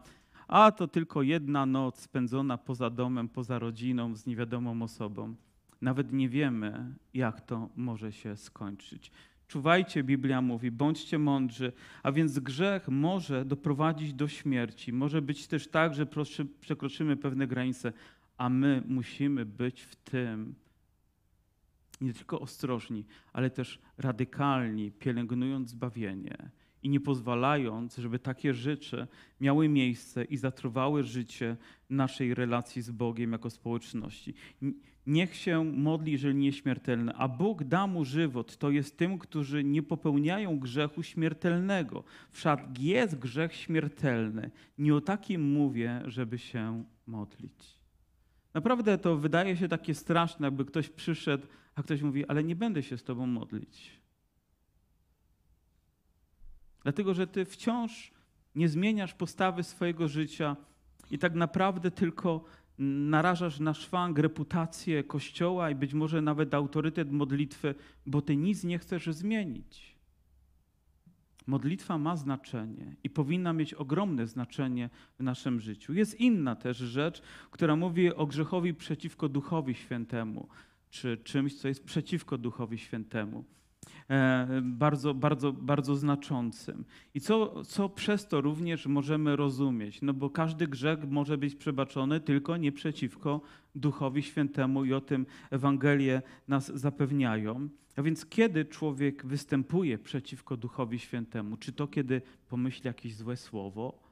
a 0.48 0.72
to 0.72 0.88
tylko 0.88 1.22
jedna 1.22 1.66
noc 1.66 2.00
spędzona 2.00 2.58
poza 2.58 2.90
domem, 2.90 3.30
poza 3.30 3.60
rodziną, 3.60 4.16
z 4.16 4.26
niewiadomą 4.26 4.82
osobą. 4.82 5.36
Nawet 5.82 6.14
nie 6.14 6.30
wiemy, 6.30 6.96
jak 7.14 7.42
to 7.42 7.70
może 7.76 8.12
się 8.12 8.38
skończyć. 8.38 9.12
Czuwajcie, 9.48 10.04
Biblia 10.04 10.42
mówi, 10.42 10.72
bądźcie 10.72 11.20
mądrzy, 11.20 11.72
a 12.04 12.12
więc 12.12 12.40
grzech 12.40 12.88
może 12.88 13.46
doprowadzić 13.46 14.14
do 14.14 14.28
śmierci. 14.28 14.94
Może 14.94 15.22
być 15.22 15.48
też 15.48 15.68
tak, 15.68 15.94
że 15.94 16.08
przekroczymy 16.60 17.18
pewne 17.18 17.48
granice, 17.48 17.94
a 18.38 18.50
my 18.50 18.84
musimy 18.88 19.46
być 19.46 19.82
w 19.82 19.96
tym 19.96 20.56
nie 22.02 22.14
tylko 22.14 22.40
ostrożni, 22.40 23.06
ale 23.34 23.50
też 23.50 23.80
radykalni, 23.98 24.92
pielęgnując 24.92 25.70
zbawienie 25.70 26.52
i 26.84 26.90
nie 26.90 27.00
pozwalając, 27.00 27.98
żeby 27.98 28.20
takie 28.20 28.54
rzeczy 28.54 29.08
miały 29.42 29.70
miejsce 29.70 30.24
i 30.24 30.38
zatruwały 30.38 31.04
życie 31.04 31.58
naszej 31.90 32.34
relacji 32.34 32.82
z 32.82 32.92
Bogiem 32.92 33.32
jako 33.32 33.50
społeczności. 33.50 34.34
Niech 35.08 35.36
się 35.36 35.64
modli, 35.64 36.12
jeżeli 36.12 36.36
nieśmiertelny, 36.36 37.14
a 37.16 37.28
Bóg 37.28 37.64
da 37.64 37.88
mu 37.88 38.06
żywot. 38.06 38.58
To 38.58 38.70
jest 38.70 38.98
tym, 38.98 39.20
którzy 39.20 39.64
nie 39.64 39.84
popełniają 39.84 40.60
grzechu 40.60 41.04
śmiertelnego. 41.04 42.04
Wszak 42.32 42.80
jest 42.80 43.20
grzech 43.20 43.56
śmiertelny. 43.56 44.52
Nie 44.78 44.96
o 44.96 45.02
takim 45.02 45.52
mówię, 45.52 46.02
żeby 46.06 46.38
się 46.38 46.84
modlić. 47.08 47.77
Naprawdę 48.58 48.98
to 48.98 49.18
wydaje 49.18 49.58
się 49.58 49.68
takie 49.68 49.96
straszne, 49.96 50.48
jakby 50.48 50.66
ktoś 50.66 50.90
przyszedł, 50.90 51.48
a 51.76 51.84
ktoś 51.84 52.02
mówi, 52.02 52.28
ale 52.28 52.44
nie 52.44 52.56
będę 52.56 52.84
się 52.84 52.98
z 52.98 53.04
tobą 53.04 53.28
modlić. 53.28 53.92
Dlatego, 56.84 57.14
że 57.14 57.28
ty 57.28 57.46
wciąż 57.46 58.12
nie 58.56 58.70
zmieniasz 58.70 59.14
postawy 59.14 59.64
swojego 59.64 60.08
życia 60.08 60.56
i 61.12 61.20
tak 61.20 61.34
naprawdę 61.34 61.92
tylko 61.92 62.44
narażasz 62.80 63.60
na 63.60 63.74
szwank 63.74 64.20
reputację 64.20 65.04
Kościoła 65.04 65.70
i 65.70 65.76
być 65.76 65.94
może 65.94 66.22
nawet 66.22 66.54
autorytet 66.54 67.12
modlitwy, 67.12 67.76
bo 68.06 68.22
ty 68.22 68.38
nic 68.38 68.64
nie 68.64 68.80
chcesz 68.80 69.08
zmienić. 69.08 69.97
Modlitwa 71.48 71.98
ma 71.98 72.16
znaczenie 72.16 72.96
i 73.04 73.10
powinna 73.10 73.54
mieć 73.54 73.74
ogromne 73.74 74.28
znaczenie 74.28 74.90
w 75.20 75.24
naszym 75.24 75.60
życiu. 75.60 75.94
Jest 75.94 76.20
inna 76.20 76.56
też 76.56 76.78
rzecz, 76.78 77.22
która 77.52 77.76
mówi 77.76 78.14
o 78.14 78.26
grzechowi 78.26 78.74
przeciwko 78.74 79.30
Duchowi 79.30 79.76
Świętemu, 79.76 80.48
czy 80.90 81.18
czymś, 81.18 81.56
co 81.56 81.68
jest 81.68 81.84
przeciwko 81.84 82.38
Duchowi 82.38 82.78
Świętemu. 82.78 83.44
E, 84.10 84.62
bardzo, 84.64 85.14
bardzo, 85.14 85.54
bardzo 85.54 85.96
znaczącym. 85.96 86.86
I 87.14 87.22
co, 87.22 87.64
co 87.64 87.90
przez 87.90 88.28
to 88.28 88.42
również 88.42 88.86
możemy 88.86 89.36
rozumieć? 89.36 90.02
No 90.02 90.14
bo 90.14 90.30
każdy 90.30 90.68
grzech 90.68 91.10
może 91.10 91.38
być 91.38 91.56
przebaczony 91.56 92.20
tylko 92.20 92.58
nie 92.58 92.72
przeciwko 92.72 93.42
Duchowi 93.76 94.24
Świętemu 94.24 94.86
i 94.86 94.94
o 94.94 95.02
tym 95.02 95.26
Ewangelie 95.52 96.22
nas 96.48 96.72
zapewniają. 96.76 97.70
A 97.96 98.02
więc 98.02 98.26
kiedy 98.26 98.66
człowiek 98.66 99.26
występuje 99.26 99.98
przeciwko 99.98 100.58
Duchowi 100.58 101.00
Świętemu? 101.00 101.58
Czy 101.58 101.72
to 101.72 101.88
kiedy 101.88 102.22
pomyśli 102.50 102.88
jakieś 102.88 103.16
złe 103.16 103.38
słowo, 103.38 104.07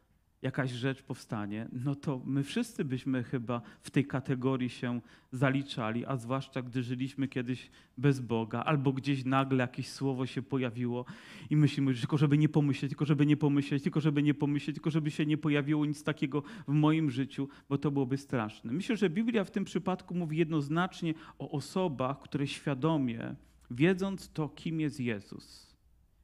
jakaś 0.46 0.72
rzecz 0.72 1.02
powstanie, 1.02 1.68
no 1.72 1.96
to 1.96 2.22
my 2.26 2.44
wszyscy 2.44 2.86
byśmy 2.86 3.24
chyba 3.24 3.62
w 3.82 3.90
tej 3.90 4.06
kategorii 4.06 4.70
się 4.70 5.02
zaliczali, 5.32 6.06
a 6.06 6.18
zwłaszcza 6.18 6.62
gdy 6.62 6.84
żyliśmy 6.84 7.28
kiedyś 7.28 7.70
bez 7.98 8.20
Boga, 8.20 8.64
albo 8.64 8.94
gdzieś 8.94 9.26
nagle 9.26 9.58
jakieś 9.58 9.88
słowo 9.88 10.26
się 10.26 10.42
pojawiło 10.42 11.06
i 11.50 11.56
myślimy, 11.56 11.94
że 11.94 12.00
tylko 12.00 12.18
żeby 12.18 12.38
nie 12.38 12.50
pomyśleć, 12.50 12.90
tylko 12.90 13.06
żeby 13.06 13.26
nie 13.26 13.38
pomyśleć, 13.38 13.84
tylko 13.84 14.02
żeby 14.02 14.24
nie 14.24 14.34
pomyśleć, 14.34 14.76
tylko 14.76 14.90
żeby 14.90 15.12
się 15.12 15.26
nie 15.26 15.38
pojawiło 15.38 15.86
nic 15.86 16.04
takiego 16.04 16.44
w 16.68 16.74
moim 16.74 17.12
życiu, 17.12 17.50
bo 17.70 17.78
to 17.78 17.92
byłoby 17.92 18.18
straszne. 18.18 18.74
Myślę, 18.74 18.98
że 18.98 19.10
Biblia 19.10 19.44
w 19.44 19.52
tym 19.52 19.66
przypadku 19.66 20.16
mówi 20.16 20.38
jednoznacznie 20.38 21.14
o 21.40 21.52
osobach, 21.52 22.20
które 22.20 22.48
świadomie, 22.48 23.36
wiedząc 23.72 24.30
to, 24.30 24.50
kim 24.50 24.80
jest 24.80 25.00
Jezus, 25.00 25.76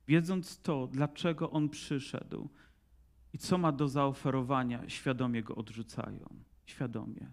wiedząc 0.08 0.62
to, 0.62 0.88
dlaczego 0.88 1.52
On 1.52 1.70
przyszedł, 1.70 2.50
i 3.34 3.38
co 3.38 3.58
ma 3.58 3.72
do 3.72 3.88
zaoferowania, 3.88 4.90
świadomie 4.90 5.44
go 5.44 5.56
odrzucają. 5.56 6.30
Świadomie. 6.66 7.32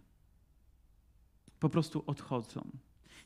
Po 1.61 1.68
prostu 1.68 2.04
odchodzą. 2.06 2.70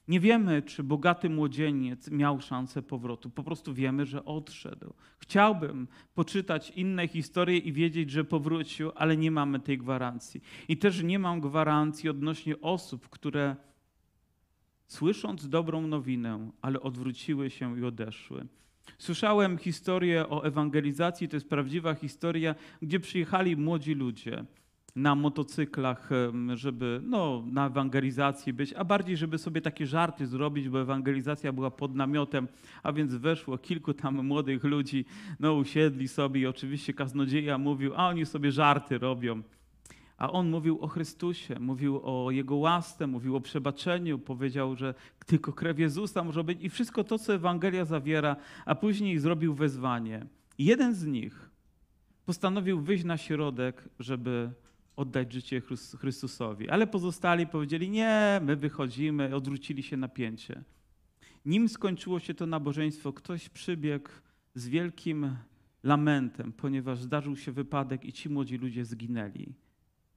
Nie 0.09 0.21
wiemy, 0.21 0.63
czy 0.63 0.83
bogaty 0.83 1.31
młodzieniec 1.31 2.11
miał 2.11 2.41
szansę 2.41 2.83
powrotu. 2.83 3.31
Po 3.31 3.43
prostu 3.43 3.75
wiemy, 3.75 4.07
że 4.07 4.25
odszedł. 4.25 4.95
Chciałbym 5.19 5.89
poczytać 6.15 6.71
inne 6.71 7.09
historie 7.09 7.59
i 7.59 7.73
wiedzieć, 7.73 8.11
że 8.11 8.25
powrócił, 8.25 8.91
ale 8.95 9.17
nie 9.17 9.31
mamy 9.31 9.61
tej 9.61 9.79
gwarancji. 9.79 10.41
I 10.69 10.77
też 10.77 11.03
nie 11.03 11.19
mam 11.19 11.41
gwarancji 11.41 12.09
odnośnie 12.09 12.61
osób, 12.61 13.09
które 13.09 13.57
słysząc 14.87 15.49
dobrą 15.49 15.87
nowinę, 15.87 16.51
ale 16.63 16.81
odwróciły 16.81 17.51
się 17.51 17.79
i 17.79 17.85
odeszły. 17.85 18.47
Słyszałem 18.99 19.59
historię 19.59 20.29
o 20.29 20.45
ewangelizacji, 20.45 21.29
to 21.29 21.37
jest 21.37 21.49
prawdziwa 21.49 21.95
historia, 21.95 22.55
gdzie 22.83 23.01
przyjechali 23.01 23.57
młodzi 23.57 23.95
ludzie 23.95 24.45
na 24.97 25.15
motocyklach, 25.15 26.11
żeby 26.55 27.01
no, 27.05 27.45
na 27.47 27.67
ewangelizacji 27.67 28.53
być, 28.53 28.73
a 28.73 28.85
bardziej, 28.85 29.17
żeby 29.17 29.39
sobie 29.39 29.61
takie 29.61 29.87
żarty 29.87 30.27
zrobić, 30.27 30.69
bo 30.69 30.81
ewangelizacja 30.81 31.53
była 31.53 31.71
pod 31.71 31.95
namiotem, 31.95 32.49
a 32.83 32.93
więc 32.93 33.15
weszło 33.15 33.59
kilku 33.59 33.95
tam 33.95 34.27
młodych 34.27 34.65
ludzi, 34.65 35.05
no 35.41 35.55
usiedli 35.55 36.09
sobie 36.09 36.41
i 36.41 36.47
oczywiście 36.47 36.95
kaznodzieja 36.95 37.59
mówił, 37.59 37.93
a 37.97 38.09
oni 38.09 38.27
sobie 38.27 38.53
żarty 38.53 38.99
robią. 38.99 39.43
A 40.23 40.31
on 40.31 40.51
mówił 40.51 40.79
o 40.79 40.89
Chrystusie, 40.89 41.59
mówił 41.61 42.01
o 42.03 42.31
Jego 42.31 42.57
łasce, 42.57 43.07
mówił 43.07 43.37
o 43.37 43.41
przebaczeniu, 43.41 44.19
powiedział, 44.19 44.77
że 44.77 44.95
tylko 45.27 45.53
krew 45.53 45.79
Jezusa 45.79 46.25
może 46.25 46.45
być 46.45 46.59
i 46.63 46.71
wszystko 46.71 47.05
to, 47.05 47.19
co 47.19 47.35
Ewangelia 47.35 47.85
zawiera, 47.85 48.37
a 48.65 48.75
później 48.75 49.19
zrobił 49.19 49.55
wezwanie. 49.55 50.27
Jeden 50.59 50.95
z 50.95 51.07
nich 51.07 51.51
postanowił 52.25 52.81
wyjść 52.81 53.05
na 53.05 53.17
środek, 53.17 53.89
żeby 53.99 54.51
oddać 54.97 55.33
życie 55.33 55.61
Chrys- 55.61 55.99
Chrystusowi. 55.99 56.71
Ale 56.71 56.87
pozostali 56.87 57.47
powiedzieli, 57.47 57.91
nie, 57.91 58.41
my 58.43 58.57
wychodzimy, 58.57 59.37
odwrócili 59.37 59.83
się 59.83 59.97
napięcie. 59.97 60.65
Nim 61.47 61.69
skończyło 61.69 62.21
się 62.21 62.35
to 62.35 62.47
nabożeństwo, 62.47 63.13
ktoś 63.13 63.49
przybiegł 63.49 64.09
z 64.55 64.69
wielkim 64.69 65.37
lamentem, 65.83 66.53
ponieważ 66.53 67.03
zdarzył 67.03 67.37
się 67.37 67.53
wypadek 67.53 68.05
i 68.05 68.13
ci 68.13 68.29
młodzi 68.29 68.57
ludzie 68.59 68.85
zginęli 68.85 69.55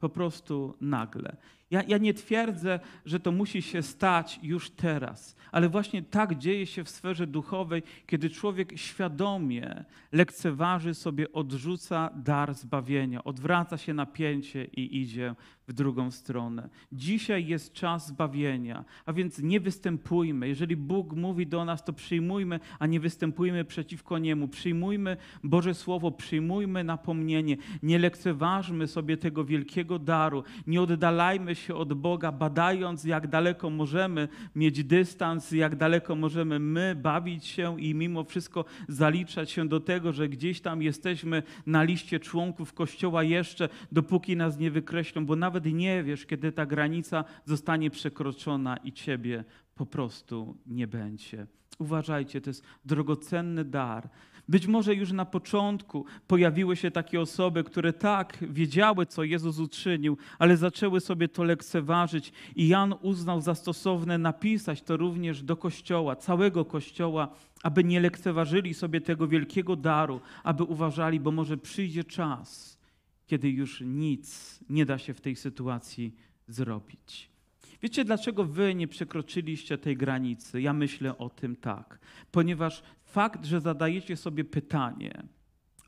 po 0.06 0.10
prostu 0.10 0.78
nagle. 0.82 1.38
Ja, 1.72 1.84
ja 1.88 1.98
nie 1.98 2.14
twierdzę, 2.14 2.80
że 3.06 3.20
to 3.20 3.32
musi 3.32 3.62
się 3.62 3.82
stać 3.82 4.40
już 4.44 4.70
teraz, 4.70 5.36
ale 5.52 5.70
właśnie 5.70 6.04
tak 6.04 6.38
dzieje 6.38 6.66
się 6.66 6.84
w 6.84 6.90
sferze 6.90 7.28
duchowej, 7.28 7.84
kiedy 8.06 8.30
człowiek 8.30 8.78
świadomie 8.78 9.86
lekceważy 10.12 10.94
sobie, 10.94 11.32
odrzuca 11.32 12.10
dar 12.16 12.54
zbawienia, 12.54 13.24
odwraca 13.24 13.78
się 13.78 13.94
napięcie 13.94 14.66
i 14.66 15.02
idzie 15.02 15.36
w 15.68 15.74
drugą 15.74 16.12
stronę. 16.12 16.70
Dzisiaj 16.92 17.48
jest 17.48 17.74
czas 17.74 18.08
zbawienia, 18.08 18.86
a 19.06 19.14
więc 19.14 19.40
nie 19.40 19.60
występujmy. 19.60 20.48
Jeżeli 20.48 20.76
Bóg 20.76 21.14
mówi 21.14 21.48
do 21.48 21.66
nas, 21.66 21.84
to 21.84 21.94
przyjmujmy, 21.94 22.60
a 22.80 22.86
nie 22.86 23.00
występujmy 23.00 23.66
przeciwko 23.66 24.18
Niemu. 24.18 24.48
Przyjmujmy 24.48 25.18
Boże 25.44 25.74
Słowo, 25.74 26.12
przyjmujmy 26.12 26.84
napomnienie. 26.84 27.58
Nie 27.84 28.00
lekceważmy 28.00 28.88
sobie 28.88 29.18
tego 29.18 29.46
wielkiego 29.46 30.00
daru. 30.00 30.44
Nie 30.68 30.82
oddalajmy 30.82 31.55
się 31.56 31.76
od 31.76 31.94
Boga, 31.94 32.32
badając, 32.32 33.04
jak 33.04 33.28
daleko 33.28 33.70
możemy 33.70 34.28
mieć 34.56 34.84
dystans, 34.84 35.52
jak 35.52 35.76
daleko 35.76 36.16
możemy 36.16 36.60
my 36.60 36.96
bawić 36.96 37.46
się 37.46 37.82
i 37.82 37.96
mimo 37.96 38.24
wszystko 38.24 38.66
zaliczać 38.88 39.52
się 39.52 39.68
do 39.68 39.80
tego, 39.80 40.14
że 40.14 40.30
gdzieś 40.30 40.62
tam 40.62 40.82
jesteśmy 40.82 41.44
na 41.66 41.84
liście 41.84 42.20
członków 42.20 42.74
Kościoła 42.74 43.24
jeszcze, 43.24 43.70
dopóki 43.92 44.36
nas 44.38 44.58
nie 44.60 44.72
wykreślą, 44.72 45.26
bo 45.26 45.36
nawet 45.36 45.66
nie 45.66 46.04
wiesz, 46.04 46.26
kiedy 46.26 46.52
ta 46.52 46.66
granica 46.66 47.24
zostanie 47.46 47.90
przekroczona 47.90 48.78
i 48.78 48.92
ciebie 48.92 49.44
po 49.76 49.86
prostu 49.86 50.58
nie 50.66 50.88
będzie. 50.88 51.48
Uważajcie, 51.80 52.42
to 52.42 52.50
jest 52.50 52.64
drogocenny 52.86 53.66
dar. 53.66 54.10
Być 54.50 54.68
może 54.68 54.96
już 54.96 55.12
na 55.12 55.26
początku 55.26 56.06
pojawiły 56.28 56.76
się 56.76 56.92
takie 56.92 57.22
osoby, 57.22 57.64
które 57.64 57.94
tak 57.94 58.38
wiedziały, 58.42 59.06
co 59.06 59.24
Jezus 59.24 59.60
uczynił, 59.60 60.18
ale 60.40 60.58
zaczęły 60.58 61.00
sobie 61.02 61.28
to 61.28 61.44
lekceważyć 61.44 62.34
i 62.56 62.68
Jan 62.68 62.96
uznał 63.02 63.42
za 63.42 63.56
stosowne 63.56 64.18
napisać 64.18 64.82
to 64.82 64.98
również 64.98 65.44
do 65.44 65.58
Kościoła, 65.58 66.16
całego 66.16 66.66
Kościoła, 66.66 67.28
aby 67.64 67.84
nie 67.84 68.00
lekceważyli 68.00 68.74
sobie 68.74 69.02
tego 69.02 69.28
wielkiego 69.28 69.76
daru, 69.76 70.22
aby 70.44 70.64
uważali, 70.64 71.20
bo 71.20 71.32
może 71.32 71.58
przyjdzie 71.58 72.04
czas, 72.04 72.80
kiedy 73.28 73.50
już 73.50 73.82
nic 73.82 74.60
nie 74.70 74.86
da 74.86 74.98
się 74.98 75.14
w 75.14 75.22
tej 75.22 75.36
sytuacji 75.36 76.16
zrobić. 76.48 77.35
Wiecie, 77.82 78.06
dlaczego 78.06 78.44
wy 78.44 78.76
nie 78.76 78.88
przekroczyliście 78.88 79.78
tej 79.78 79.98
granicy? 79.98 80.62
Ja 80.62 80.74
myślę 80.74 81.18
o 81.18 81.30
tym 81.30 81.56
tak. 81.56 82.00
Ponieważ 82.32 82.84
fakt, 83.04 83.46
że 83.46 83.62
zadajecie 83.62 84.18
sobie 84.18 84.44
pytanie 84.44 85.24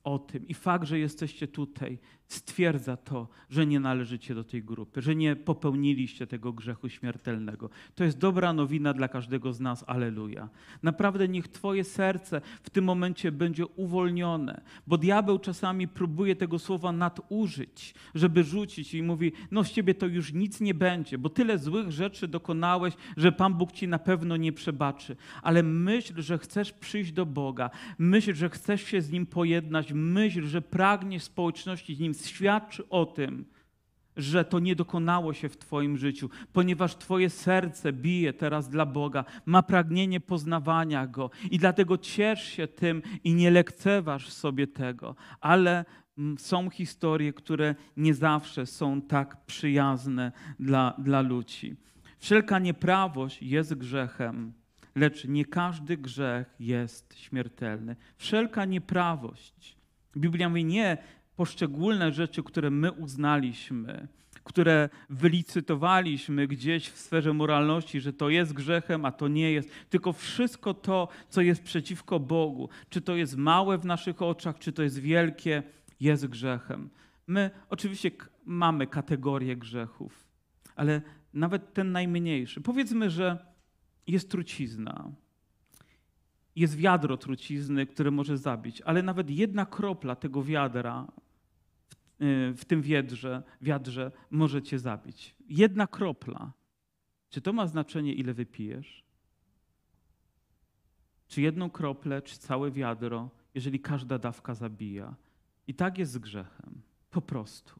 o 0.07 0.19
tym 0.19 0.47
i 0.47 0.53
fakt, 0.53 0.87
że 0.87 0.99
jesteście 0.99 1.47
tutaj, 1.47 1.99
stwierdza 2.27 2.97
to, 2.97 3.27
że 3.49 3.65
nie 3.65 3.79
należycie 3.79 4.35
do 4.35 4.43
tej 4.43 4.63
grupy, 4.63 5.01
że 5.01 5.15
nie 5.15 5.35
popełniliście 5.35 6.27
tego 6.27 6.53
grzechu 6.53 6.89
śmiertelnego. 6.89 7.69
To 7.95 8.03
jest 8.03 8.17
dobra 8.17 8.53
nowina 8.53 8.93
dla 8.93 9.07
każdego 9.07 9.53
z 9.53 9.59
nas. 9.59 9.83
Aleluja. 9.87 10.49
Naprawdę 10.83 11.27
niech 11.27 11.47
Twoje 11.47 11.83
serce 11.83 12.41
w 12.63 12.69
tym 12.69 12.83
momencie 12.83 13.31
będzie 13.31 13.65
uwolnione, 13.65 14.61
bo 14.87 14.97
diabeł 14.97 15.39
czasami 15.39 15.87
próbuje 15.87 16.35
tego 16.35 16.59
słowa 16.59 16.91
nadużyć, 16.91 17.93
żeby 18.15 18.43
rzucić 18.43 18.93
i 18.93 19.03
mówi: 19.03 19.31
No, 19.51 19.63
z 19.63 19.71
ciebie 19.71 19.93
to 19.93 20.05
już 20.05 20.33
nic 20.33 20.61
nie 20.61 20.73
będzie, 20.73 21.17
bo 21.17 21.29
tyle 21.29 21.57
złych 21.57 21.91
rzeczy 21.91 22.27
dokonałeś, 22.27 22.93
że 23.17 23.31
Pan 23.31 23.53
Bóg 23.53 23.71
ci 23.71 23.87
na 23.87 23.99
pewno 23.99 24.37
nie 24.37 24.53
przebaczy. 24.53 25.15
Ale 25.41 25.63
myśl, 25.63 26.21
że 26.21 26.37
chcesz 26.37 26.73
przyjść 26.73 27.11
do 27.11 27.25
Boga, 27.25 27.69
myśl, 27.97 28.33
że 28.33 28.49
chcesz 28.49 28.83
się 28.83 29.01
z 29.01 29.11
nim 29.11 29.25
pojednać, 29.25 29.93
myśl, 29.97 30.47
że 30.47 30.61
pragniesz 30.61 31.23
społeczności 31.23 31.95
z 31.95 31.99
nim 31.99 32.13
świadczy 32.13 32.89
o 32.89 33.05
tym, 33.05 33.45
że 34.17 34.45
to 34.45 34.59
nie 34.59 34.75
dokonało 34.75 35.33
się 35.33 35.49
w 35.49 35.57
Twoim 35.57 35.97
życiu, 35.97 36.29
ponieważ 36.53 36.95
Twoje 36.95 37.29
serce 37.29 37.93
bije 37.93 38.33
teraz 38.33 38.69
dla 38.69 38.85
Boga, 38.85 39.25
ma 39.45 39.63
pragnienie 39.63 40.19
poznawania 40.19 41.07
Go 41.07 41.29
i 41.51 41.57
dlatego 41.57 41.97
ciesz 41.97 42.43
się 42.43 42.67
tym 42.67 43.01
i 43.23 43.33
nie 43.33 43.51
lekceważ 43.51 44.29
sobie 44.29 44.67
tego. 44.67 45.15
Ale 45.41 45.85
mm, 46.17 46.37
są 46.37 46.69
historie, 46.69 47.33
które 47.33 47.75
nie 47.97 48.13
zawsze 48.13 48.65
są 48.65 49.01
tak 49.01 49.45
przyjazne 49.45 50.31
dla, 50.59 50.93
dla 50.97 51.21
ludzi. 51.21 51.75
Wszelka 52.19 52.59
nieprawość 52.59 53.43
jest 53.43 53.73
grzechem, 53.73 54.53
lecz 54.95 55.25
nie 55.25 55.45
każdy 55.45 55.97
grzech 55.97 56.55
jest 56.59 57.17
śmiertelny. 57.17 57.95
Wszelka 58.17 58.65
nieprawość. 58.65 59.76
Biblia 60.17 60.49
mówi 60.49 60.65
nie 60.65 60.97
poszczególne 61.35 62.11
rzeczy, 62.11 62.43
które 62.43 62.69
my 62.69 62.91
uznaliśmy, 62.91 64.07
które 64.43 64.89
wylicytowaliśmy 65.09 66.47
gdzieś 66.47 66.89
w 66.89 66.97
sferze 66.97 67.33
moralności, 67.33 68.01
że 68.01 68.13
to 68.13 68.29
jest 68.29 68.53
grzechem, 68.53 69.05
a 69.05 69.11
to 69.11 69.27
nie 69.27 69.51
jest, 69.51 69.69
tylko 69.89 70.13
wszystko 70.13 70.73
to, 70.73 71.07
co 71.29 71.41
jest 71.41 71.63
przeciwko 71.63 72.19
Bogu, 72.19 72.69
czy 72.89 73.01
to 73.01 73.15
jest 73.15 73.37
małe 73.37 73.77
w 73.77 73.85
naszych 73.85 74.21
oczach, 74.21 74.59
czy 74.59 74.71
to 74.71 74.83
jest 74.83 74.99
wielkie, 74.99 75.63
jest 75.99 76.27
grzechem. 76.27 76.89
My 77.27 77.51
oczywiście 77.69 78.11
mamy 78.45 78.87
kategorie 78.87 79.55
grzechów, 79.57 80.27
ale 80.75 81.01
nawet 81.33 81.73
ten 81.73 81.91
najmniejszy. 81.91 82.61
Powiedzmy, 82.61 83.09
że 83.09 83.45
jest 84.07 84.31
trucizna 84.31 85.11
jest 86.57 86.75
wiadro 86.75 87.17
trucizny, 87.17 87.85
które 87.85 88.11
może 88.11 88.37
zabić, 88.37 88.81
ale 88.81 89.03
nawet 89.03 89.29
jedna 89.29 89.65
kropla 89.65 90.15
tego 90.15 90.43
wiadra 90.43 91.07
w, 92.19 92.53
w 92.57 92.65
tym 92.65 92.81
wiedrze, 92.81 93.43
wiadrze 93.61 94.11
może 94.31 94.61
cię 94.61 94.79
zabić. 94.79 95.35
Jedna 95.49 95.87
kropla. 95.87 96.53
Czy 97.29 97.41
to 97.41 97.53
ma 97.53 97.67
znaczenie, 97.67 98.13
ile 98.13 98.33
wypijesz? 98.33 99.03
Czy 101.27 101.41
jedną 101.41 101.69
kroplę, 101.69 102.21
czy 102.21 102.37
całe 102.37 102.71
wiadro, 102.71 103.29
jeżeli 103.55 103.79
każda 103.79 104.19
dawka 104.19 104.55
zabija? 104.55 105.15
I 105.67 105.73
tak 105.73 105.97
jest 105.97 106.11
z 106.11 106.17
grzechem. 106.17 106.81
Po 107.11 107.21
prostu. 107.21 107.73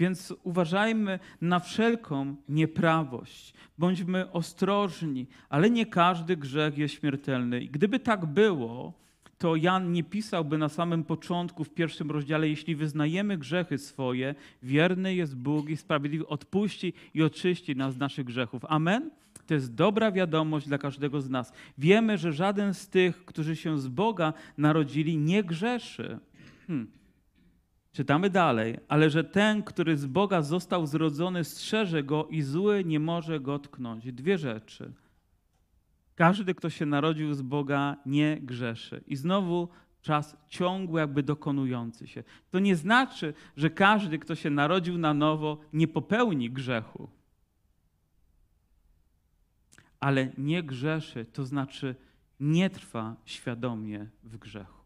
Więc 0.00 0.34
uważajmy 0.42 1.18
na 1.40 1.58
wszelką 1.58 2.36
nieprawość. 2.48 3.54
Bądźmy 3.78 4.32
ostrożni, 4.32 5.26
ale 5.48 5.70
nie 5.70 5.86
każdy 5.86 6.36
grzech 6.36 6.78
jest 6.78 6.94
śmiertelny. 6.94 7.60
I 7.60 7.68
gdyby 7.68 7.98
tak 7.98 8.26
było, 8.26 8.92
to 9.38 9.56
Jan 9.56 9.92
nie 9.92 10.04
pisałby 10.04 10.58
na 10.58 10.68
samym 10.68 11.04
początku, 11.04 11.64
w 11.64 11.70
pierwszym 11.70 12.10
rozdziale, 12.10 12.48
jeśli 12.48 12.76
wyznajemy 12.76 13.38
grzechy 13.38 13.78
swoje, 13.78 14.34
wierny 14.62 15.14
jest 15.14 15.36
Bóg 15.36 15.68
i 15.70 15.76
sprawiedliwy, 15.76 16.26
odpuści 16.26 16.92
i 17.14 17.22
oczyści 17.22 17.76
nas 17.76 17.94
z 17.94 17.98
naszych 17.98 18.24
grzechów. 18.24 18.64
Amen? 18.68 19.10
To 19.46 19.54
jest 19.54 19.74
dobra 19.74 20.12
wiadomość 20.12 20.68
dla 20.68 20.78
każdego 20.78 21.20
z 21.20 21.30
nas. 21.30 21.52
Wiemy, 21.78 22.18
że 22.18 22.32
żaden 22.32 22.74
z 22.74 22.88
tych, 22.88 23.24
którzy 23.24 23.56
się 23.56 23.78
z 23.78 23.88
Boga 23.88 24.32
narodzili, 24.58 25.18
nie 25.18 25.44
grzeszy. 25.44 26.18
Hmm. 26.66 26.99
Czytamy 27.92 28.30
dalej, 28.30 28.78
ale 28.88 29.10
że 29.10 29.24
ten, 29.24 29.62
który 29.62 29.96
z 29.96 30.06
Boga 30.06 30.42
został 30.42 30.86
zrodzony, 30.86 31.44
strzeże 31.44 32.02
go 32.02 32.26
i 32.30 32.42
zły 32.42 32.84
nie 32.84 33.00
może 33.00 33.40
go 33.40 33.58
tknąć. 33.58 34.12
Dwie 34.12 34.38
rzeczy. 34.38 34.92
Każdy, 36.14 36.54
kto 36.54 36.70
się 36.70 36.86
narodził 36.86 37.34
z 37.34 37.42
Boga, 37.42 37.96
nie 38.06 38.38
grzeszy. 38.40 39.04
I 39.06 39.16
znowu 39.16 39.68
czas 40.02 40.36
ciągły, 40.48 41.00
jakby 41.00 41.22
dokonujący 41.22 42.06
się. 42.06 42.24
To 42.50 42.58
nie 42.58 42.76
znaczy, 42.76 43.34
że 43.56 43.70
każdy, 43.70 44.18
kto 44.18 44.34
się 44.34 44.50
narodził 44.50 44.98
na 44.98 45.14
nowo, 45.14 45.58
nie 45.72 45.88
popełni 45.88 46.50
grzechu. 46.50 47.10
Ale 50.00 50.32
nie 50.38 50.62
grzeszy, 50.62 51.24
to 51.24 51.44
znaczy 51.44 51.94
nie 52.40 52.70
trwa 52.70 53.16
świadomie 53.24 54.06
w 54.22 54.38
grzechu. 54.38 54.79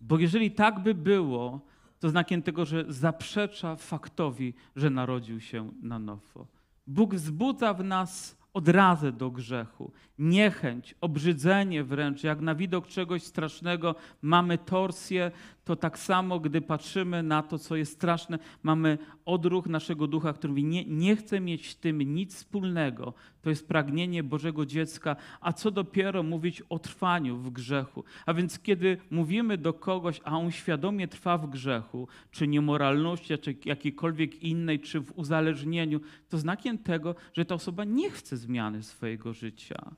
Bo 0.00 0.18
jeżeli 0.18 0.50
tak 0.50 0.80
by 0.80 0.94
było, 0.94 1.60
to 2.00 2.08
znakiem 2.08 2.42
tego, 2.42 2.64
że 2.64 2.84
zaprzecza 2.88 3.76
faktowi, 3.76 4.54
że 4.76 4.90
narodził 4.90 5.40
się 5.40 5.72
na 5.82 5.98
nowo. 5.98 6.46
Bóg 6.86 7.14
wzbudza 7.14 7.74
w 7.74 7.84
nas 7.84 8.38
odrazę 8.54 9.12
do 9.12 9.30
grzechu, 9.30 9.92
niechęć, 10.18 10.94
obrzydzenie 11.00 11.84
wręcz. 11.84 12.24
Jak 12.24 12.40
na 12.40 12.54
widok 12.54 12.86
czegoś 12.86 13.22
strasznego 13.22 13.94
mamy 14.22 14.58
torsję, 14.58 15.30
to 15.68 15.76
tak 15.76 15.98
samo, 15.98 16.40
gdy 16.40 16.60
patrzymy 16.60 17.22
na 17.22 17.42
to, 17.42 17.58
co 17.58 17.76
jest 17.76 17.92
straszne, 17.92 18.38
mamy 18.62 18.98
odruch 19.24 19.66
naszego 19.66 20.06
ducha, 20.06 20.32
który 20.32 20.48
mówi, 20.48 20.64
nie, 20.64 20.84
nie 20.84 21.16
chcę 21.16 21.40
mieć 21.40 21.70
z 21.70 21.76
tym 21.76 22.02
nic 22.02 22.34
wspólnego. 22.34 23.14
To 23.42 23.50
jest 23.50 23.68
pragnienie 23.68 24.22
Bożego 24.22 24.66
dziecka, 24.66 25.16
a 25.40 25.52
co 25.52 25.70
dopiero 25.70 26.22
mówić 26.22 26.62
o 26.68 26.78
trwaniu 26.78 27.36
w 27.36 27.50
grzechu. 27.50 28.04
A 28.26 28.34
więc 28.34 28.58
kiedy 28.58 28.96
mówimy 29.10 29.58
do 29.58 29.72
kogoś, 29.72 30.20
a 30.24 30.38
on 30.38 30.50
świadomie 30.50 31.08
trwa 31.08 31.38
w 31.38 31.50
grzechu, 31.50 32.08
czy 32.30 32.48
niemoralności, 32.48 33.38
czy 33.38 33.56
jakiejkolwiek 33.64 34.42
innej, 34.42 34.80
czy 34.80 35.00
w 35.00 35.18
uzależnieniu, 35.18 36.00
to 36.28 36.38
znakiem 36.38 36.78
tego, 36.78 37.14
że 37.32 37.44
ta 37.44 37.54
osoba 37.54 37.84
nie 37.84 38.10
chce 38.10 38.36
zmiany 38.36 38.82
swojego 38.82 39.32
życia. 39.32 39.90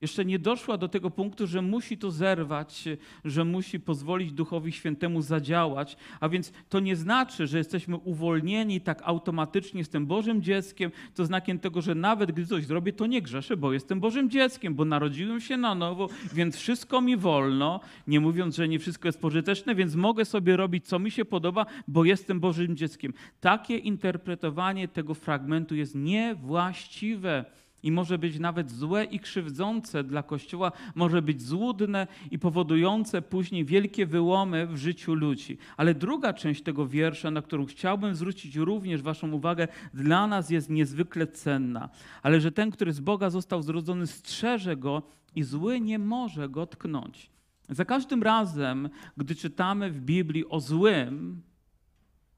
Jeszcze 0.00 0.24
nie 0.24 0.38
doszła 0.38 0.78
do 0.78 0.88
tego 0.88 1.10
punktu, 1.10 1.46
że 1.46 1.62
musi 1.62 1.98
to 1.98 2.10
zerwać, 2.10 2.84
że 3.24 3.44
musi 3.44 3.80
pozwolić 3.80 4.32
Duchowi 4.32 4.72
Świętemu 4.72 5.22
zadziałać, 5.22 5.96
a 6.20 6.28
więc 6.28 6.52
to 6.68 6.80
nie 6.80 6.96
znaczy, 6.96 7.46
że 7.46 7.58
jesteśmy 7.58 7.96
uwolnieni 7.96 8.80
tak 8.80 9.02
automatycznie, 9.04 9.78
jestem 9.78 10.06
Bożym 10.06 10.42
dzieckiem, 10.42 10.90
to 11.14 11.24
znakiem 11.24 11.58
tego, 11.58 11.82
że 11.82 11.94
nawet 11.94 12.32
gdy 12.32 12.46
coś 12.46 12.64
zrobię, 12.64 12.92
to 12.92 13.06
nie 13.06 13.22
grzeszę, 13.22 13.56
bo 13.56 13.72
jestem 13.72 14.00
Bożym 14.00 14.30
dzieckiem, 14.30 14.74
bo 14.74 14.84
narodziłem 14.84 15.40
się 15.40 15.56
na 15.56 15.74
nowo, 15.74 16.08
więc 16.32 16.56
wszystko 16.56 17.00
mi 17.00 17.16
wolno, 17.16 17.80
nie 18.06 18.20
mówiąc, 18.20 18.56
że 18.56 18.68
nie 18.68 18.78
wszystko 18.78 19.08
jest 19.08 19.20
pożyteczne, 19.20 19.74
więc 19.74 19.94
mogę 19.94 20.24
sobie 20.24 20.56
robić, 20.56 20.86
co 20.86 20.98
mi 20.98 21.10
się 21.10 21.24
podoba, 21.24 21.66
bo 21.88 22.04
jestem 22.04 22.40
Bożym 22.40 22.76
dzieckiem. 22.76 23.12
Takie 23.40 23.76
interpretowanie 23.76 24.88
tego 24.88 25.14
fragmentu 25.14 25.74
jest 25.74 25.94
niewłaściwe 25.94 27.44
i 27.86 27.92
może 27.92 28.18
być 28.18 28.38
nawet 28.38 28.70
złe 28.70 29.04
i 29.04 29.20
krzywdzące 29.20 30.04
dla 30.04 30.22
Kościoła, 30.22 30.72
może 30.94 31.22
być 31.22 31.42
złudne 31.42 32.06
i 32.30 32.38
powodujące 32.38 33.22
później 33.22 33.64
wielkie 33.64 34.06
wyłomy 34.06 34.66
w 34.66 34.76
życiu 34.76 35.14
ludzi. 35.14 35.58
Ale 35.76 35.94
druga 35.94 36.32
część 36.32 36.62
tego 36.62 36.86
wiersza, 36.86 37.30
na 37.30 37.42
którą 37.42 37.66
chciałbym 37.66 38.14
zwrócić 38.14 38.56
również 38.56 39.02
Waszą 39.02 39.32
uwagę, 39.32 39.68
dla 39.94 40.26
nas 40.26 40.50
jest 40.50 40.70
niezwykle 40.70 41.26
cenna. 41.26 41.88
Ale 42.22 42.40
że 42.40 42.52
ten, 42.52 42.70
który 42.70 42.92
z 42.92 43.00
Boga 43.00 43.30
został 43.30 43.62
zrodzony, 43.62 44.06
strzeże 44.06 44.76
go 44.76 45.02
i 45.34 45.42
zły 45.42 45.80
nie 45.80 45.98
może 45.98 46.48
go 46.48 46.66
tknąć. 46.66 47.30
Za 47.68 47.84
każdym 47.84 48.22
razem, 48.22 48.88
gdy 49.16 49.34
czytamy 49.34 49.90
w 49.90 50.00
Biblii 50.00 50.48
o 50.48 50.60
złym, 50.60 51.42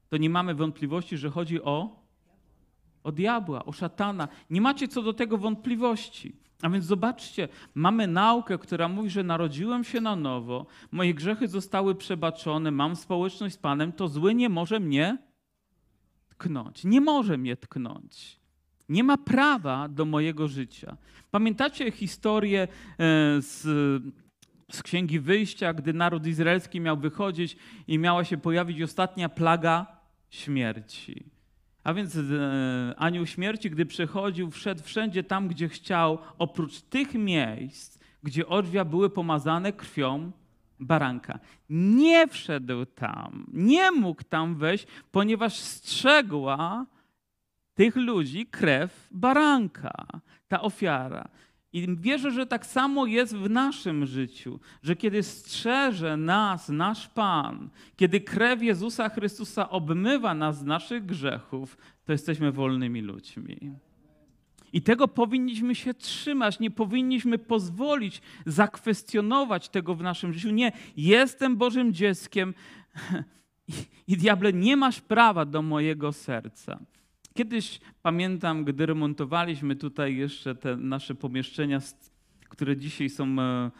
to 0.09 0.17
nie 0.17 0.29
mamy 0.29 0.55
wątpliwości, 0.55 1.17
że 1.17 1.29
chodzi 1.29 1.61
o, 1.61 1.98
o 3.03 3.11
diabła, 3.11 3.65
o 3.65 3.71
szatana. 3.71 4.27
Nie 4.49 4.61
macie 4.61 4.87
co 4.87 5.01
do 5.01 5.13
tego 5.13 5.37
wątpliwości. 5.37 6.35
A 6.61 6.69
więc 6.69 6.85
zobaczcie, 6.85 7.47
mamy 7.75 8.07
naukę, 8.07 8.57
która 8.57 8.87
mówi, 8.87 9.09
że 9.09 9.23
narodziłem 9.23 9.83
się 9.83 10.01
na 10.01 10.15
nowo, 10.15 10.65
moje 10.91 11.13
grzechy 11.13 11.47
zostały 11.47 11.95
przebaczone, 11.95 12.71
mam 12.71 12.95
społeczność 12.95 13.55
z 13.55 13.57
Panem, 13.57 13.91
to 13.91 14.07
zły 14.07 14.35
nie 14.35 14.49
może 14.49 14.79
mnie 14.79 15.17
tknąć. 16.29 16.83
Nie 16.83 17.01
może 17.01 17.37
mnie 17.37 17.57
tknąć. 17.57 18.39
Nie 18.89 19.03
ma 19.03 19.17
prawa 19.17 19.87
do 19.87 20.05
mojego 20.05 20.47
życia. 20.47 20.97
Pamiętacie 21.31 21.91
historię 21.91 22.63
e, 22.63 22.67
z 23.41 23.63
z 24.71 24.83
Księgi 24.83 25.19
Wyjścia, 25.19 25.73
gdy 25.73 25.93
naród 25.93 26.27
izraelski 26.27 26.81
miał 26.81 26.97
wychodzić 26.97 27.57
i 27.87 27.99
miała 27.99 28.23
się 28.23 28.37
pojawić 28.37 28.81
ostatnia 28.81 29.29
plaga 29.29 29.87
śmierci. 30.29 31.38
A 31.83 31.93
więc 31.93 32.15
e, 32.15 32.21
anioł 32.97 33.25
śmierci, 33.25 33.69
gdy 33.69 33.85
przechodził, 33.85 34.51
wszedł 34.51 34.83
wszędzie 34.83 35.23
tam, 35.23 35.47
gdzie 35.47 35.69
chciał, 35.69 36.17
oprócz 36.37 36.81
tych 36.81 37.13
miejsc, 37.13 37.99
gdzie 38.23 38.47
odrzwia 38.47 38.85
były 38.85 39.09
pomazane 39.09 39.73
krwią 39.73 40.31
baranka. 40.79 41.39
Nie 41.69 42.27
wszedł 42.27 42.85
tam, 42.85 43.45
nie 43.53 43.91
mógł 43.91 44.23
tam 44.23 44.55
wejść, 44.55 44.87
ponieważ 45.11 45.55
strzegła 45.55 46.85
tych 47.75 47.95
ludzi 47.95 48.45
krew 48.45 49.07
baranka, 49.11 50.05
ta 50.47 50.61
ofiara. 50.61 51.29
I 51.73 51.95
wierzę, 51.95 52.31
że 52.31 52.45
tak 52.45 52.65
samo 52.65 53.05
jest 53.05 53.35
w 53.35 53.49
naszym 53.49 54.05
życiu, 54.05 54.59
że 54.83 54.95
kiedy 54.95 55.23
strzeże 55.23 56.17
nas 56.17 56.69
nasz 56.69 57.07
Pan, 57.07 57.69
kiedy 57.95 58.21
krew 58.21 58.63
Jezusa 58.63 59.09
Chrystusa 59.09 59.69
obmywa 59.69 60.33
nas 60.33 60.59
z 60.59 60.63
naszych 60.63 61.05
grzechów, 61.05 61.77
to 62.05 62.11
jesteśmy 62.11 62.51
wolnymi 62.51 63.01
ludźmi. 63.01 63.73
I 64.73 64.81
tego 64.81 65.07
powinniśmy 65.07 65.75
się 65.75 65.93
trzymać, 65.93 66.59
nie 66.59 66.71
powinniśmy 66.71 67.37
pozwolić 67.37 68.21
zakwestionować 68.45 69.69
tego 69.69 69.95
w 69.95 70.01
naszym 70.01 70.33
życiu. 70.33 70.51
Nie, 70.51 70.71
jestem 70.97 71.57
Bożym 71.57 71.93
dzieckiem 71.93 72.53
i, 73.67 73.73
i 74.07 74.17
diable, 74.17 74.53
nie 74.53 74.77
masz 74.77 75.01
prawa 75.01 75.45
do 75.45 75.61
mojego 75.61 76.13
serca. 76.13 76.79
Kiedyś 77.33 77.79
pamiętam, 78.01 78.63
gdy 78.63 78.85
remontowaliśmy 78.85 79.75
tutaj 79.75 80.15
jeszcze 80.15 80.55
te 80.55 80.75
nasze 80.75 81.15
pomieszczenia, 81.15 81.79
które 82.49 82.77
dzisiaj 82.77 83.09
są 83.09 83.39
e, 83.39 83.71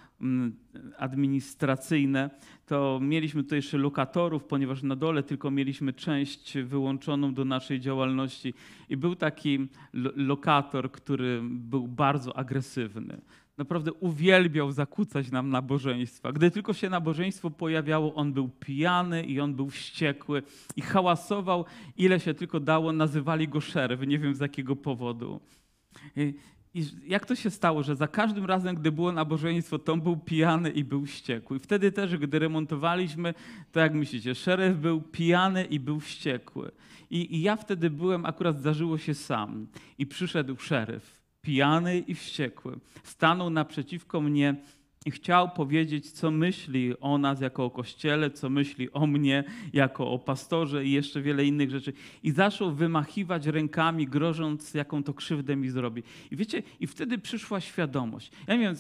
administracyjne, 0.98 2.30
to 2.66 3.00
mieliśmy 3.02 3.44
tutaj 3.44 3.58
jeszcze 3.58 3.78
lokatorów, 3.78 4.44
ponieważ 4.44 4.84
na 4.84 4.96
dole 4.96 5.24
tylko 5.24 5.52
mieliśmy 5.52 5.94
część 5.94 6.58
wyłączoną 6.58 7.34
do 7.34 7.46
naszej 7.46 7.80
działalności. 7.80 8.54
I 8.90 8.98
był 8.98 9.16
taki 9.16 9.68
lokator, 10.16 10.92
który 10.92 11.42
był 11.44 11.88
bardzo 11.88 12.38
agresywny 12.38 13.22
naprawdę 13.60 13.94
uwielbiał 13.94 14.72
zakłócać 14.72 15.32
nam 15.32 15.50
nabożeństwa. 15.50 16.32
Gdy 16.32 16.52
tylko 16.52 16.74
się 16.74 16.90
nabożeństwo 16.90 17.50
pojawiało, 17.50 18.16
on 18.16 18.34
był 18.34 18.50
pijany 18.50 19.24
i 19.24 19.40
on 19.40 19.56
był 19.56 19.70
wściekły 19.70 20.44
i 20.76 20.82
hałasował, 20.82 21.66
ile 21.98 22.20
się 22.20 22.34
tylko 22.34 22.60
dało. 22.60 22.92
Nazywali 22.92 23.48
go 23.48 23.62
szeryf, 23.62 24.08
nie 24.08 24.20
wiem 24.20 24.36
z 24.36 24.40
jakiego 24.40 24.76
powodu. 24.76 25.40
I, 26.16 26.34
I 26.74 26.86
jak 27.08 27.26
to 27.26 27.36
się 27.36 27.50
stało, 27.50 27.84
że 27.84 27.96
za 27.96 28.08
każdym 28.08 28.46
razem, 28.46 28.76
gdy 28.76 28.92
było 28.92 29.12
nabożeństwo, 29.12 29.80
to 29.80 29.94
on 29.94 30.02
był 30.02 30.18
pijany 30.18 30.70
i 30.70 30.84
był 30.84 31.06
wściekły. 31.06 31.58
I 31.58 31.60
wtedy 31.60 31.92
też, 31.92 32.18
gdy 32.18 32.40
remontowaliśmy, 32.40 33.34
to 33.72 33.80
jak 33.80 33.94
myślicie, 33.94 34.36
szeryf 34.36 34.78
był 34.78 35.02
pijany 35.02 35.64
i 35.66 35.80
był 35.80 36.00
wściekły. 36.00 36.72
I, 37.10 37.36
I 37.36 37.42
ja 37.42 37.56
wtedy 37.56 37.90
byłem, 37.90 38.26
akurat 38.26 38.60
zdarzyło 38.60 38.98
się 38.98 39.14
sam. 39.14 39.68
I 39.98 40.06
przyszedł 40.06 40.58
szeryf 40.58 41.19
pijany 41.42 42.00
i 42.00 42.16
wściekły, 42.16 42.80
stanął 43.04 43.50
naprzeciwko 43.50 44.22
mnie 44.22 44.56
i 45.06 45.12
chciał 45.12 45.50
powiedzieć, 45.50 46.12
co 46.12 46.32
myśli 46.32 47.00
o 47.00 47.18
nas 47.18 47.42
jako 47.42 47.66
o 47.66 47.72
kościele, 47.72 48.32
co 48.32 48.50
myśli 48.50 48.92
o 48.92 49.08
mnie 49.08 49.44
jako 49.74 50.12
o 50.12 50.20
pastorze 50.20 50.86
i 50.86 50.92
jeszcze 50.92 51.22
wiele 51.22 51.46
innych 51.46 51.70
rzeczy. 51.70 51.94
I 52.24 52.32
zaczął 52.32 52.72
wymachiwać 52.72 53.46
rękami, 53.46 54.08
grożąc, 54.08 54.74
jaką 54.74 55.04
to 55.04 55.14
krzywdę 55.14 55.56
mi 55.56 55.70
zrobi. 55.70 56.04
I 56.32 56.36
wiecie, 56.36 56.64
i 56.80 56.88
wtedy 56.88 57.18
przyszła 57.18 57.62
świadomość. 57.62 58.32
Ja 58.48 58.58
miałem 58.58 58.76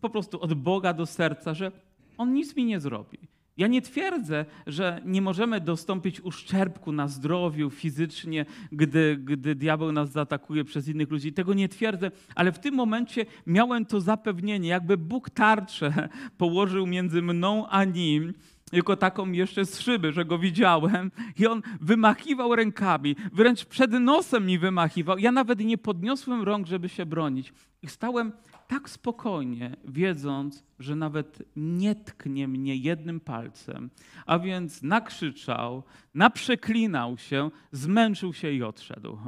po 0.00 0.10
prostu 0.10 0.40
od 0.40 0.54
Boga 0.54 0.92
do 0.92 1.06
serca, 1.06 1.54
że 1.54 1.72
on 2.18 2.34
nic 2.34 2.56
mi 2.56 2.64
nie 2.64 2.80
zrobi. 2.80 3.18
Ja 3.56 3.66
nie 3.66 3.82
twierdzę, 3.82 4.44
że 4.66 5.00
nie 5.04 5.22
możemy 5.22 5.60
dostąpić 5.60 6.20
uszczerbku 6.20 6.92
na 6.92 7.08
zdrowiu 7.08 7.70
fizycznie, 7.70 8.46
gdy, 8.72 9.16
gdy 9.24 9.54
diabeł 9.54 9.92
nas 9.92 10.12
zaatakuje 10.12 10.64
przez 10.64 10.88
innych 10.88 11.10
ludzi. 11.10 11.32
Tego 11.32 11.54
nie 11.54 11.68
twierdzę, 11.68 12.10
ale 12.34 12.52
w 12.52 12.58
tym 12.58 12.74
momencie 12.74 13.26
miałem 13.46 13.86
to 13.86 14.00
zapewnienie, 14.00 14.68
jakby 14.68 14.96
Bóg 14.96 15.30
tarczę 15.30 16.08
położył 16.38 16.86
między 16.86 17.22
mną 17.22 17.68
a 17.68 17.84
nim 17.84 18.32
jako 18.72 18.96
taką 18.96 19.32
jeszcze 19.32 19.64
z 19.64 19.80
szyby, 19.80 20.12
że 20.12 20.24
go 20.24 20.38
widziałem 20.38 21.10
i 21.38 21.46
on 21.46 21.62
wymachiwał 21.80 22.56
rękami, 22.56 23.16
wręcz 23.32 23.64
przed 23.64 23.92
nosem 23.92 24.46
mi 24.46 24.58
wymachiwał. 24.58 25.18
Ja 25.18 25.32
nawet 25.32 25.60
nie 25.60 25.78
podniosłem 25.78 26.42
rąk, 26.42 26.66
żeby 26.66 26.88
się 26.88 27.06
bronić. 27.06 27.52
I 27.82 27.88
stałem 27.88 28.32
tak 28.70 28.90
spokojnie, 28.90 29.76
wiedząc, 29.84 30.64
że 30.78 30.96
nawet 30.96 31.42
nie 31.56 31.94
tknie 31.94 32.48
mnie 32.48 32.76
jednym 32.76 33.20
palcem. 33.20 33.90
A 34.26 34.38
więc 34.38 34.82
nakrzyczał, 34.82 35.82
naprzeklinał 36.14 37.18
się, 37.18 37.50
zmęczył 37.72 38.32
się 38.32 38.50
i 38.50 38.62
odszedł. 38.62 39.18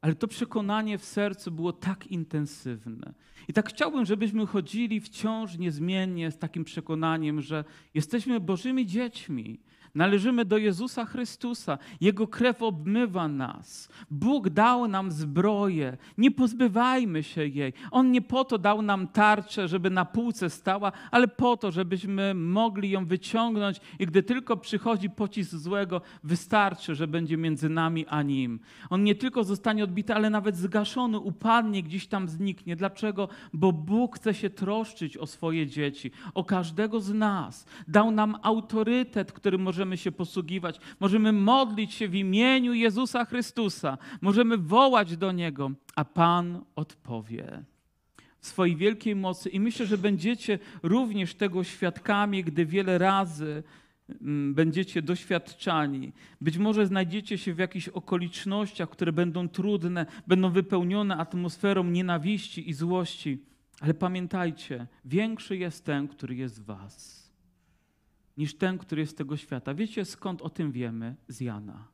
Ale 0.00 0.14
to 0.14 0.28
przekonanie 0.28 0.98
w 0.98 1.04
sercu 1.04 1.50
było 1.50 1.72
tak 1.72 2.06
intensywne. 2.06 3.14
I 3.48 3.52
tak 3.52 3.68
chciałbym, 3.68 4.04
żebyśmy 4.04 4.46
chodzili 4.46 5.00
wciąż 5.00 5.58
niezmiennie 5.58 6.30
z 6.30 6.38
takim 6.38 6.64
przekonaniem, 6.64 7.40
że 7.40 7.64
jesteśmy 7.94 8.40
Bożymi 8.40 8.86
dziećmi, 8.86 9.60
Należymy 9.94 10.44
do 10.44 10.58
Jezusa 10.58 11.04
Chrystusa. 11.04 11.78
Jego 12.00 12.26
krew 12.28 12.62
obmywa 12.62 13.28
nas. 13.28 13.88
Bóg 14.10 14.48
dał 14.48 14.88
nam 14.88 15.10
zbroję. 15.12 15.96
Nie 16.18 16.30
pozbywajmy 16.30 17.22
się 17.22 17.46
jej. 17.46 17.72
On 17.90 18.10
nie 18.10 18.22
po 18.22 18.44
to 18.44 18.58
dał 18.58 18.82
nam 18.82 19.08
tarczę, 19.08 19.68
żeby 19.68 19.90
na 19.90 20.04
półce 20.04 20.50
stała, 20.50 20.92
ale 21.10 21.28
po 21.28 21.56
to, 21.56 21.70
żebyśmy 21.70 22.34
mogli 22.34 22.90
ją 22.90 23.06
wyciągnąć 23.06 23.80
i 23.98 24.06
gdy 24.06 24.22
tylko 24.22 24.56
przychodzi 24.56 25.10
pocisk 25.10 25.50
złego, 25.54 26.00
wystarczy, 26.24 26.94
że 26.94 27.06
będzie 27.06 27.36
między 27.36 27.68
nami 27.68 28.06
a 28.06 28.22
nim. 28.22 28.60
On 28.90 29.04
nie 29.04 29.14
tylko 29.14 29.44
zostanie 29.44 29.84
odbity, 29.84 30.14
ale 30.14 30.30
nawet 30.30 30.56
zgaszony, 30.56 31.18
upadnie, 31.18 31.82
gdzieś 31.82 32.06
tam 32.06 32.28
zniknie. 32.28 32.76
Dlaczego? 32.76 33.28
Bo 33.52 33.72
Bóg 33.72 34.16
chce 34.16 34.34
się 34.34 34.50
troszczyć 34.50 35.16
o 35.16 35.26
swoje 35.26 35.66
dzieci, 35.66 36.10
o 36.34 36.44
każdego 36.44 37.00
z 37.00 37.12
nas. 37.12 37.66
Dał 37.88 38.10
nam 38.10 38.36
autorytet, 38.42 39.32
który 39.32 39.58
może 39.58 39.79
możemy 39.80 39.96
się 39.96 40.12
posługiwać. 40.12 40.80
Możemy 41.00 41.32
modlić 41.32 41.94
się 41.94 42.08
w 42.08 42.14
imieniu 42.14 42.74
Jezusa 42.74 43.24
Chrystusa. 43.24 43.98
Możemy 44.20 44.58
wołać 44.58 45.16
do 45.16 45.32
Niego, 45.32 45.70
a 45.96 46.04
Pan 46.04 46.64
odpowie 46.76 47.64
w 48.38 48.46
swojej 48.46 48.76
wielkiej 48.76 49.16
mocy. 49.16 49.48
I 49.48 49.60
myślę, 49.60 49.86
że 49.86 49.98
będziecie 49.98 50.58
również 50.82 51.34
tego 51.34 51.64
świadkami, 51.64 52.44
gdy 52.44 52.66
wiele 52.66 52.98
razy 52.98 53.62
mm, 54.20 54.54
będziecie 54.54 55.02
doświadczani. 55.02 56.12
Być 56.40 56.58
może 56.58 56.86
znajdziecie 56.86 57.38
się 57.38 57.54
w 57.54 57.58
jakichś 57.58 57.88
okolicznościach, 57.88 58.90
które 58.90 59.12
będą 59.12 59.48
trudne, 59.48 60.06
będą 60.26 60.50
wypełnione 60.50 61.16
atmosferą 61.16 61.84
nienawiści 61.84 62.70
i 62.70 62.72
złości. 62.72 63.38
Ale 63.80 63.94
pamiętajcie, 63.94 64.86
większy 65.04 65.56
jest 65.56 65.84
ten, 65.84 66.08
który 66.08 66.34
jest 66.34 66.62
w 66.62 66.64
Was 66.64 67.19
niż 68.40 68.54
ten, 68.54 68.78
który 68.78 69.00
jest 69.00 69.12
z 69.12 69.14
tego 69.14 69.36
świata. 69.36 69.74
Wiecie 69.74 70.04
skąd 70.04 70.42
o 70.42 70.50
tym 70.50 70.72
wiemy? 70.72 71.16
Z 71.28 71.40
Jana. 71.40 71.84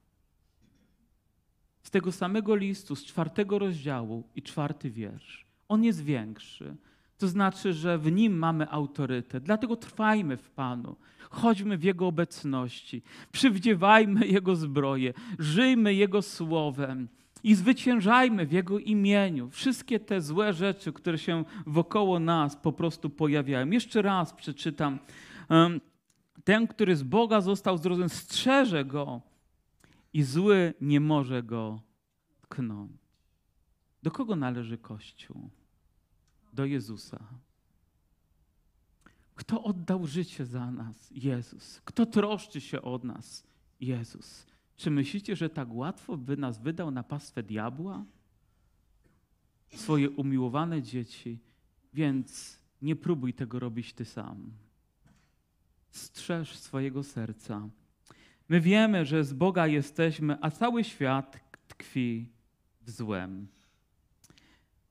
Z 1.83 1.91
tego 1.91 2.13
samego 2.13 2.57
listu, 2.57 2.97
z 2.97 3.05
czwartego 3.05 3.59
rozdziału 3.59 4.25
i 4.37 4.43
czwarty 4.43 4.91
wiersz. 4.91 5.47
On 5.69 5.85
jest 5.85 6.05
większy. 6.05 6.77
To 7.19 7.29
znaczy, 7.29 7.73
że 7.73 7.99
w 7.99 8.13
nim 8.13 8.39
mamy 8.39 8.71
autorytet. 8.71 9.45
Dlatego 9.45 9.77
trwajmy 9.77 10.37
w 10.37 10.51
Panu. 10.51 10.97
Chodźmy 11.31 11.79
w 11.79 11.85
Jego 11.85 12.07
obecności. 12.07 13.03
Przywdziewajmy 13.33 14.27
Jego 14.27 14.57
zbroję. 14.57 15.13
Żyjmy 15.39 15.95
Jego 15.95 16.23
słowem. 16.23 17.09
I 17.45 17.55
zwyciężajmy 17.55 18.47
w 18.47 18.53
Jego 18.53 18.79
imieniu 18.79 19.51
wszystkie 19.51 20.01
te 20.01 20.21
złe 20.21 20.53
rzeczy, 20.53 20.93
które 20.93 21.19
się 21.19 21.45
wokoło 21.67 22.21
nas 22.21 22.57
po 22.57 22.73
prostu 22.73 23.11
pojawiają. 23.11 23.71
Jeszcze 23.71 24.03
raz 24.03 24.33
przeczytam. 24.33 24.99
Ten, 26.47 26.67
który 26.67 26.97
z 26.97 27.03
Boga 27.03 27.41
został 27.41 27.79
zrodzony, 27.79 28.09
strzeże 28.09 28.85
go 28.85 29.23
i 30.13 30.23
zły 30.23 30.75
nie 30.81 31.01
może 31.01 31.43
go 31.43 31.83
tknąć. 32.43 32.93
Do 34.03 34.11
kogo 34.11 34.37
należy 34.37 34.79
Kościół? 34.79 35.51
Do 36.53 36.65
Jezusa. 36.65 37.19
Kto 39.35 39.63
oddał 39.63 40.07
życie 40.07 40.47
za 40.47 40.71
nas? 40.71 41.11
Jezus. 41.11 41.81
Kto 41.85 42.07
troszczy 42.07 42.61
się 42.61 42.83
o 42.83 43.01
nas? 43.05 43.47
Jezus. 43.81 44.47
Czy 44.77 44.91
myślicie, 44.91 45.37
że 45.37 45.51
tak 45.51 45.75
łatwo 45.75 46.17
by 46.17 46.37
nas 46.37 46.59
wydał 46.59 46.91
na 46.91 47.03
pastwę 47.03 47.43
diabła? 47.43 48.05
Swoje 49.69 50.11
umiłowane 50.11 50.83
dzieci, 50.83 51.39
więc 51.95 52.59
nie 52.83 52.97
próbuj 52.97 53.35
tego 53.35 53.59
robić 53.59 53.93
ty 53.93 54.05
sam. 54.05 54.66
Strzeż 55.97 56.57
swojego 56.57 57.03
serca. 57.03 57.69
My 58.49 58.61
wiemy, 58.61 59.05
że 59.05 59.25
z 59.25 59.33
Boga 59.33 59.67
jesteśmy, 59.67 60.37
a 60.41 60.51
cały 60.51 60.85
świat 60.85 61.41
tkwi 61.69 62.29
w 62.83 62.91
złem. 62.91 63.49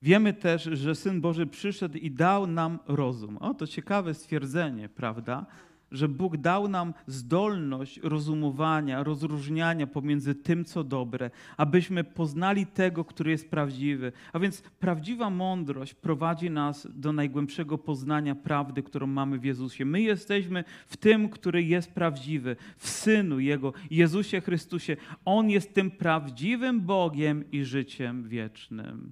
Wiemy 0.01 0.33
też, 0.33 0.63
że 0.63 0.95
Syn 0.95 1.21
Boży 1.21 1.47
przyszedł 1.47 1.97
i 1.97 2.11
dał 2.11 2.47
nam 2.47 2.79
rozum. 2.87 3.37
O, 3.37 3.53
to 3.53 3.67
ciekawe 3.67 4.13
stwierdzenie, 4.13 4.89
prawda? 4.89 5.45
Że 5.91 6.07
Bóg 6.07 6.37
dał 6.37 6.67
nam 6.67 6.93
zdolność 7.07 7.99
rozumowania, 8.03 9.03
rozróżniania 9.03 9.87
pomiędzy 9.87 10.35
tym, 10.35 10.65
co 10.65 10.83
dobre, 10.83 11.31
abyśmy 11.57 12.03
poznali 12.03 12.65
tego, 12.65 13.05
który 13.05 13.31
jest 13.31 13.49
prawdziwy. 13.49 14.11
A 14.33 14.39
więc 14.39 14.61
prawdziwa 14.61 15.29
mądrość 15.29 15.93
prowadzi 15.93 16.49
nas 16.49 16.87
do 16.93 17.13
najgłębszego 17.13 17.77
poznania 17.77 18.35
prawdy, 18.35 18.83
którą 18.83 19.07
mamy 19.07 19.39
w 19.39 19.43
Jezusie. 19.43 19.85
My 19.85 20.01
jesteśmy 20.01 20.63
w 20.87 20.97
tym, 20.97 21.29
który 21.29 21.63
jest 21.63 21.91
prawdziwy, 21.91 22.55
w 22.77 22.89
Synu 22.89 23.39
Jego, 23.39 23.73
Jezusie 23.91 24.41
Chrystusie. 24.41 24.97
On 25.25 25.49
jest 25.49 25.73
tym 25.73 25.91
prawdziwym 25.91 26.81
Bogiem 26.81 27.51
i 27.51 27.63
życiem 27.63 28.27
wiecznym. 28.27 29.11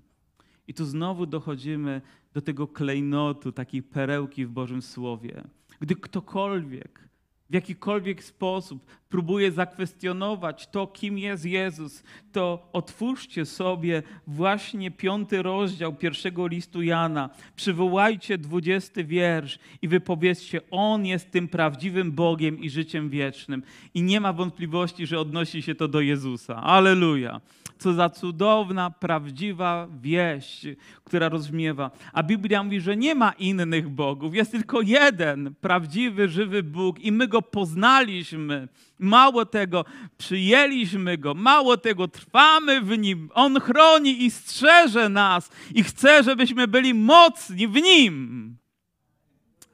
I 0.67 0.73
tu 0.73 0.85
znowu 0.85 1.25
dochodzimy 1.25 2.01
do 2.33 2.41
tego 2.41 2.67
klejnotu, 2.67 3.51
takiej 3.51 3.83
perełki 3.83 4.45
w 4.45 4.49
Bożym 4.49 4.81
Słowie. 4.81 5.43
Gdy 5.83 5.95
ktokolwiek 5.95 7.09
w 7.49 7.53
jakikolwiek 7.53 8.23
sposób 8.23 8.85
próbuje 9.13 9.51
zakwestionować 9.51 10.67
to, 10.67 10.87
kim 10.87 11.17
jest 11.17 11.45
Jezus, 11.45 12.03
to 12.31 12.69
otwórzcie 12.73 13.45
sobie 13.45 14.03
właśnie 14.27 14.91
piąty 14.91 15.41
rozdział 15.41 15.93
pierwszego 15.93 16.47
listu 16.47 16.81
Jana. 16.81 17.29
Przywołajcie 17.55 18.37
dwudziesty 18.37 19.03
wiersz 19.03 19.59
i 19.81 19.87
wypowiedzcie, 19.87 20.61
On 20.71 21.05
jest 21.05 21.31
tym 21.31 21.47
prawdziwym 21.47 22.11
Bogiem 22.11 22.59
i 22.59 22.69
życiem 22.69 23.09
wiecznym. 23.09 23.63
I 23.93 24.01
nie 24.01 24.19
ma 24.19 24.33
wątpliwości, 24.33 25.07
że 25.07 25.19
odnosi 25.19 25.61
się 25.61 25.75
to 25.75 25.87
do 25.87 26.01
Jezusa. 26.01 26.55
Aleluja. 26.55 27.41
Co 27.77 27.93
za 27.93 28.09
cudowna, 28.09 28.89
prawdziwa 28.89 29.87
wieść, 30.01 30.67
która 31.03 31.29
rozmiewa. 31.29 31.91
A 32.13 32.23
Biblia 32.23 32.63
mówi, 32.63 32.81
że 32.81 32.97
nie 32.97 33.15
ma 33.15 33.31
innych 33.31 33.89
bogów, 33.89 34.35
jest 34.35 34.51
tylko 34.51 34.81
jeden 34.81 35.53
prawdziwy, 35.61 36.27
żywy 36.27 36.63
Bóg 36.63 36.99
i 36.99 37.11
my 37.11 37.27
go 37.27 37.41
poznaliśmy. 37.41 38.67
Mało 39.03 39.45
tego, 39.45 39.85
przyjęliśmy 40.17 41.17
go, 41.17 41.33
mało 41.33 41.77
tego, 41.77 42.07
trwamy 42.07 42.81
w 42.81 42.97
nim. 42.97 43.29
On 43.33 43.59
chroni 43.59 44.23
i 44.23 44.31
strzeże 44.31 45.09
nas 45.09 45.51
i 45.75 45.83
chce, 45.83 46.23
żebyśmy 46.23 46.67
byli 46.67 46.93
mocni 46.93 47.67
w 47.67 47.73
nim. 47.75 48.57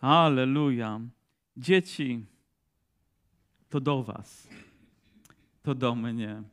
Aleluja. 0.01 0.99
Dzieci, 1.57 2.25
to 3.69 3.79
do 3.79 4.03
Was, 4.03 4.47
to 5.61 5.75
do 5.75 5.95
mnie. 5.95 6.43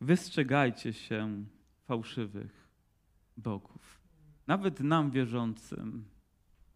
Wystrzegajcie 0.00 0.92
się 0.92 1.44
fałszywych 1.86 2.68
bogów. 3.36 4.00
Nawet 4.46 4.80
nam 4.80 5.10
wierzącym 5.10 6.04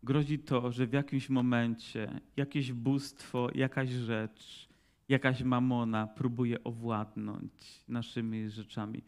grozi 0.03 0.39
to, 0.39 0.73
że 0.73 0.87
w 0.87 0.93
jakimś 0.93 1.29
momencie 1.29 2.21
jakieś 2.37 2.73
bóstwo, 2.73 3.49
jakaś 3.55 3.91
rzecz, 3.91 4.72
jakaś 5.13 5.43
mamona 5.43 6.07
próbuje 6.07 6.65
owładnąć 6.65 7.53
naszymi 7.89 8.51
rzeczami. 8.51 9.03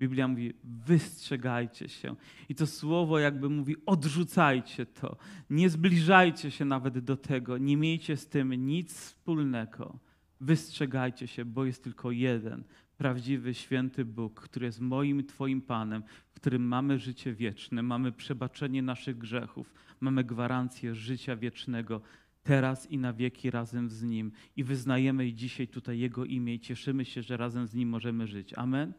Biblia 0.00 0.28
mówi, 0.28 0.52
wystrzegajcie 0.64 1.88
się. 1.88 2.16
I 2.48 2.54
to 2.54 2.66
słowo 2.66 3.18
jakby 3.18 3.48
mówi, 3.48 3.76
odrzucajcie 3.86 4.86
to. 4.86 5.16
Nie 5.50 5.70
zbliżajcie 5.70 6.50
się 6.50 6.64
nawet 6.64 6.98
do 6.98 7.16
tego. 7.16 7.58
Nie 7.58 7.76
miejcie 7.76 8.16
z 8.16 8.28
tym 8.28 8.54
nic 8.54 8.94
wspólnego. 8.94 9.98
Wystrzegajcie 10.40 11.26
się, 11.26 11.44
bo 11.44 11.64
jest 11.64 11.84
tylko 11.84 12.10
jeden 12.10 12.64
prawdziwy, 12.96 13.54
święty 13.54 14.04
Bóg, 14.04 14.40
który 14.40 14.66
jest 14.66 14.80
moim 14.80 15.26
Twoim 15.26 15.62
Panem, 15.62 16.02
w 16.30 16.34
którym 16.34 16.62
mamy 16.62 16.98
życie 16.98 17.34
wieczne, 17.34 17.82
mamy 17.82 18.12
przebaczenie 18.12 18.82
naszych 18.82 19.18
grzechów, 19.18 19.74
mamy 20.00 20.24
gwarancję 20.24 20.94
życia 20.94 21.36
wiecznego 21.36 22.00
teraz 22.42 22.90
i 22.90 22.98
na 22.98 23.12
wieki 23.12 23.50
razem 23.50 23.90
z 23.90 24.02
Nim. 24.02 24.32
I 24.56 24.64
wyznajemy 24.64 25.32
dzisiaj 25.32 25.68
tutaj 25.68 25.98
Jego 25.98 26.24
imię 26.24 26.54
i 26.54 26.60
cieszymy 26.60 27.04
się, 27.04 27.22
że 27.22 27.36
razem 27.36 27.66
z 27.66 27.74
Nim 27.74 27.88
możemy 27.88 28.26
żyć. 28.26 28.54
Amen? 28.54 28.92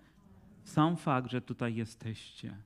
Sam 0.64 0.98
fakt, 0.98 1.32
że 1.32 1.42
tutaj 1.42 1.76
jesteście, 1.76 2.58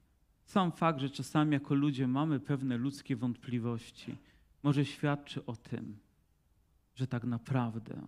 sam 0.45 0.71
fakt, 0.71 0.99
że 0.99 1.09
czasami 1.09 1.53
jako 1.53 1.75
ludzie 1.75 2.07
mamy 2.07 2.39
pewne 2.39 2.77
ludzkie 2.77 3.15
wątpliwości, 3.15 4.15
może 4.63 4.85
świadczy 4.85 5.45
o 5.45 5.55
tym, 5.55 5.97
że 6.95 7.07
tak 7.07 7.23
naprawdę 7.23 8.01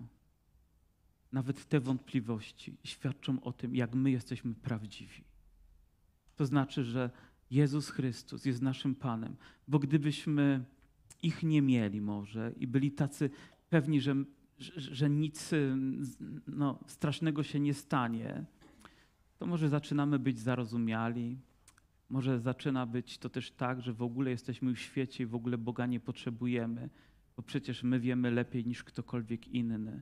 nawet 1.31 1.65
te 1.65 1.79
wątpliwości 1.79 2.77
świadczą 2.83 3.41
o 3.41 3.53
tym, 3.53 3.75
jak 3.75 3.95
my 3.95 4.11
jesteśmy 4.11 4.55
prawdziwi. 4.55 5.23
To 6.35 6.45
znaczy, 6.45 6.83
że 6.83 7.09
Jezus 7.51 7.89
Chrystus 7.89 8.45
jest 8.45 8.61
naszym 8.61 8.95
Panem, 8.95 9.35
bo 9.67 9.79
gdybyśmy 9.79 10.63
ich 11.23 11.43
nie 11.43 11.61
mieli 11.61 12.01
może 12.01 12.53
i 12.57 12.67
byli 12.67 12.91
tacy 12.91 13.29
pewni, 13.69 14.01
że, 14.01 14.15
że, 14.75 15.09
nic 15.09 15.51
no, 16.47 16.79
strasznego 16.87 17.43
się 17.43 17.59
nie 17.59 17.73
stanie, 17.73 18.45
to 19.37 19.45
może 19.45 19.69
zaczynamy 19.69 20.19
być 20.19 20.39
zarozumiali, 20.39 21.37
może 22.09 22.39
zaczyna 22.39 22.85
być 22.85 23.17
to 23.17 23.29
też 23.29 23.51
tak, 23.51 23.81
że 23.81 23.93
w 23.93 24.01
ogóle 24.01 24.31
jesteśmy 24.31 24.73
w 24.73 24.79
świecie 24.79 25.23
i 25.23 25.27
w 25.27 25.35
ogóle 25.35 25.57
Boga 25.57 25.85
nie 25.85 25.99
potrzebujemy, 25.99 26.89
bo 27.37 27.43
przecież 27.43 27.83
my 27.83 27.99
wiemy 27.99 28.31
lepiej 28.31 28.65
niż 28.65 28.83
ktokolwiek 28.83 29.47
inny. 29.47 30.01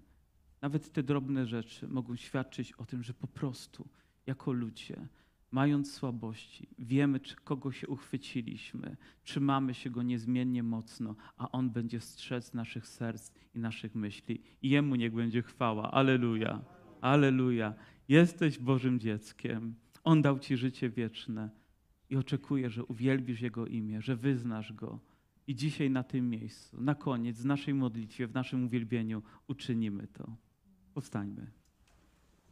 Nawet 0.62 0.92
te 0.92 1.04
drobne 1.04 1.46
rzeczy 1.46 1.88
mogą 1.88 2.16
świadczyć 2.16 2.74
o 2.74 2.86
tym, 2.86 3.04
że 3.04 3.14
po 3.14 3.28
prostu 3.28 3.88
jako 4.26 4.52
ludzie, 4.52 5.08
mając 5.52 5.94
słabości, 5.94 6.68
wiemy, 6.80 7.20
czy 7.20 7.36
kogo 7.36 7.72
się 7.72 7.88
uchwyciliśmy, 7.88 8.98
trzymamy 9.24 9.74
się 9.74 9.90
go 9.90 10.04
niezmiennie 10.04 10.64
mocno, 10.64 11.16
a 11.38 11.52
on 11.52 11.70
będzie 11.70 12.00
strzec 12.00 12.54
naszych 12.54 12.88
serc 12.88 13.32
i 13.54 13.60
naszych 13.60 13.96
myśli. 13.96 14.42
I 14.62 14.70
jemu 14.70 14.96
niech 14.96 15.14
będzie 15.14 15.42
chwała. 15.42 15.92
Aleluja. 15.92 16.62
Aleluja. 17.02 17.74
Jesteś 18.08 18.60
Bożym 18.60 19.00
dzieckiem. 19.00 19.76
On 20.04 20.22
dał 20.22 20.40
ci 20.40 20.58
życie 20.58 20.90
wieczne 20.90 21.50
i 22.10 22.16
oczekuje, 22.16 22.70
że 22.70 22.86
uwielbisz 22.86 23.42
Jego 23.42 23.68
imię, 23.68 24.02
że 24.02 24.16
wyznasz 24.16 24.74
Go. 24.74 25.00
I 25.48 25.56
dzisiaj 25.56 25.90
na 25.90 26.04
tym 26.04 26.30
miejscu, 26.30 26.82
na 26.82 26.96
koniec, 26.96 27.42
w 27.42 27.46
naszej 27.46 27.74
modlitwie, 27.74 28.28
w 28.28 28.34
naszym 28.34 28.66
uwielbieniu 28.66 29.22
uczynimy 29.48 30.08
to. 30.08 30.38
Powstańmy. 30.94 31.52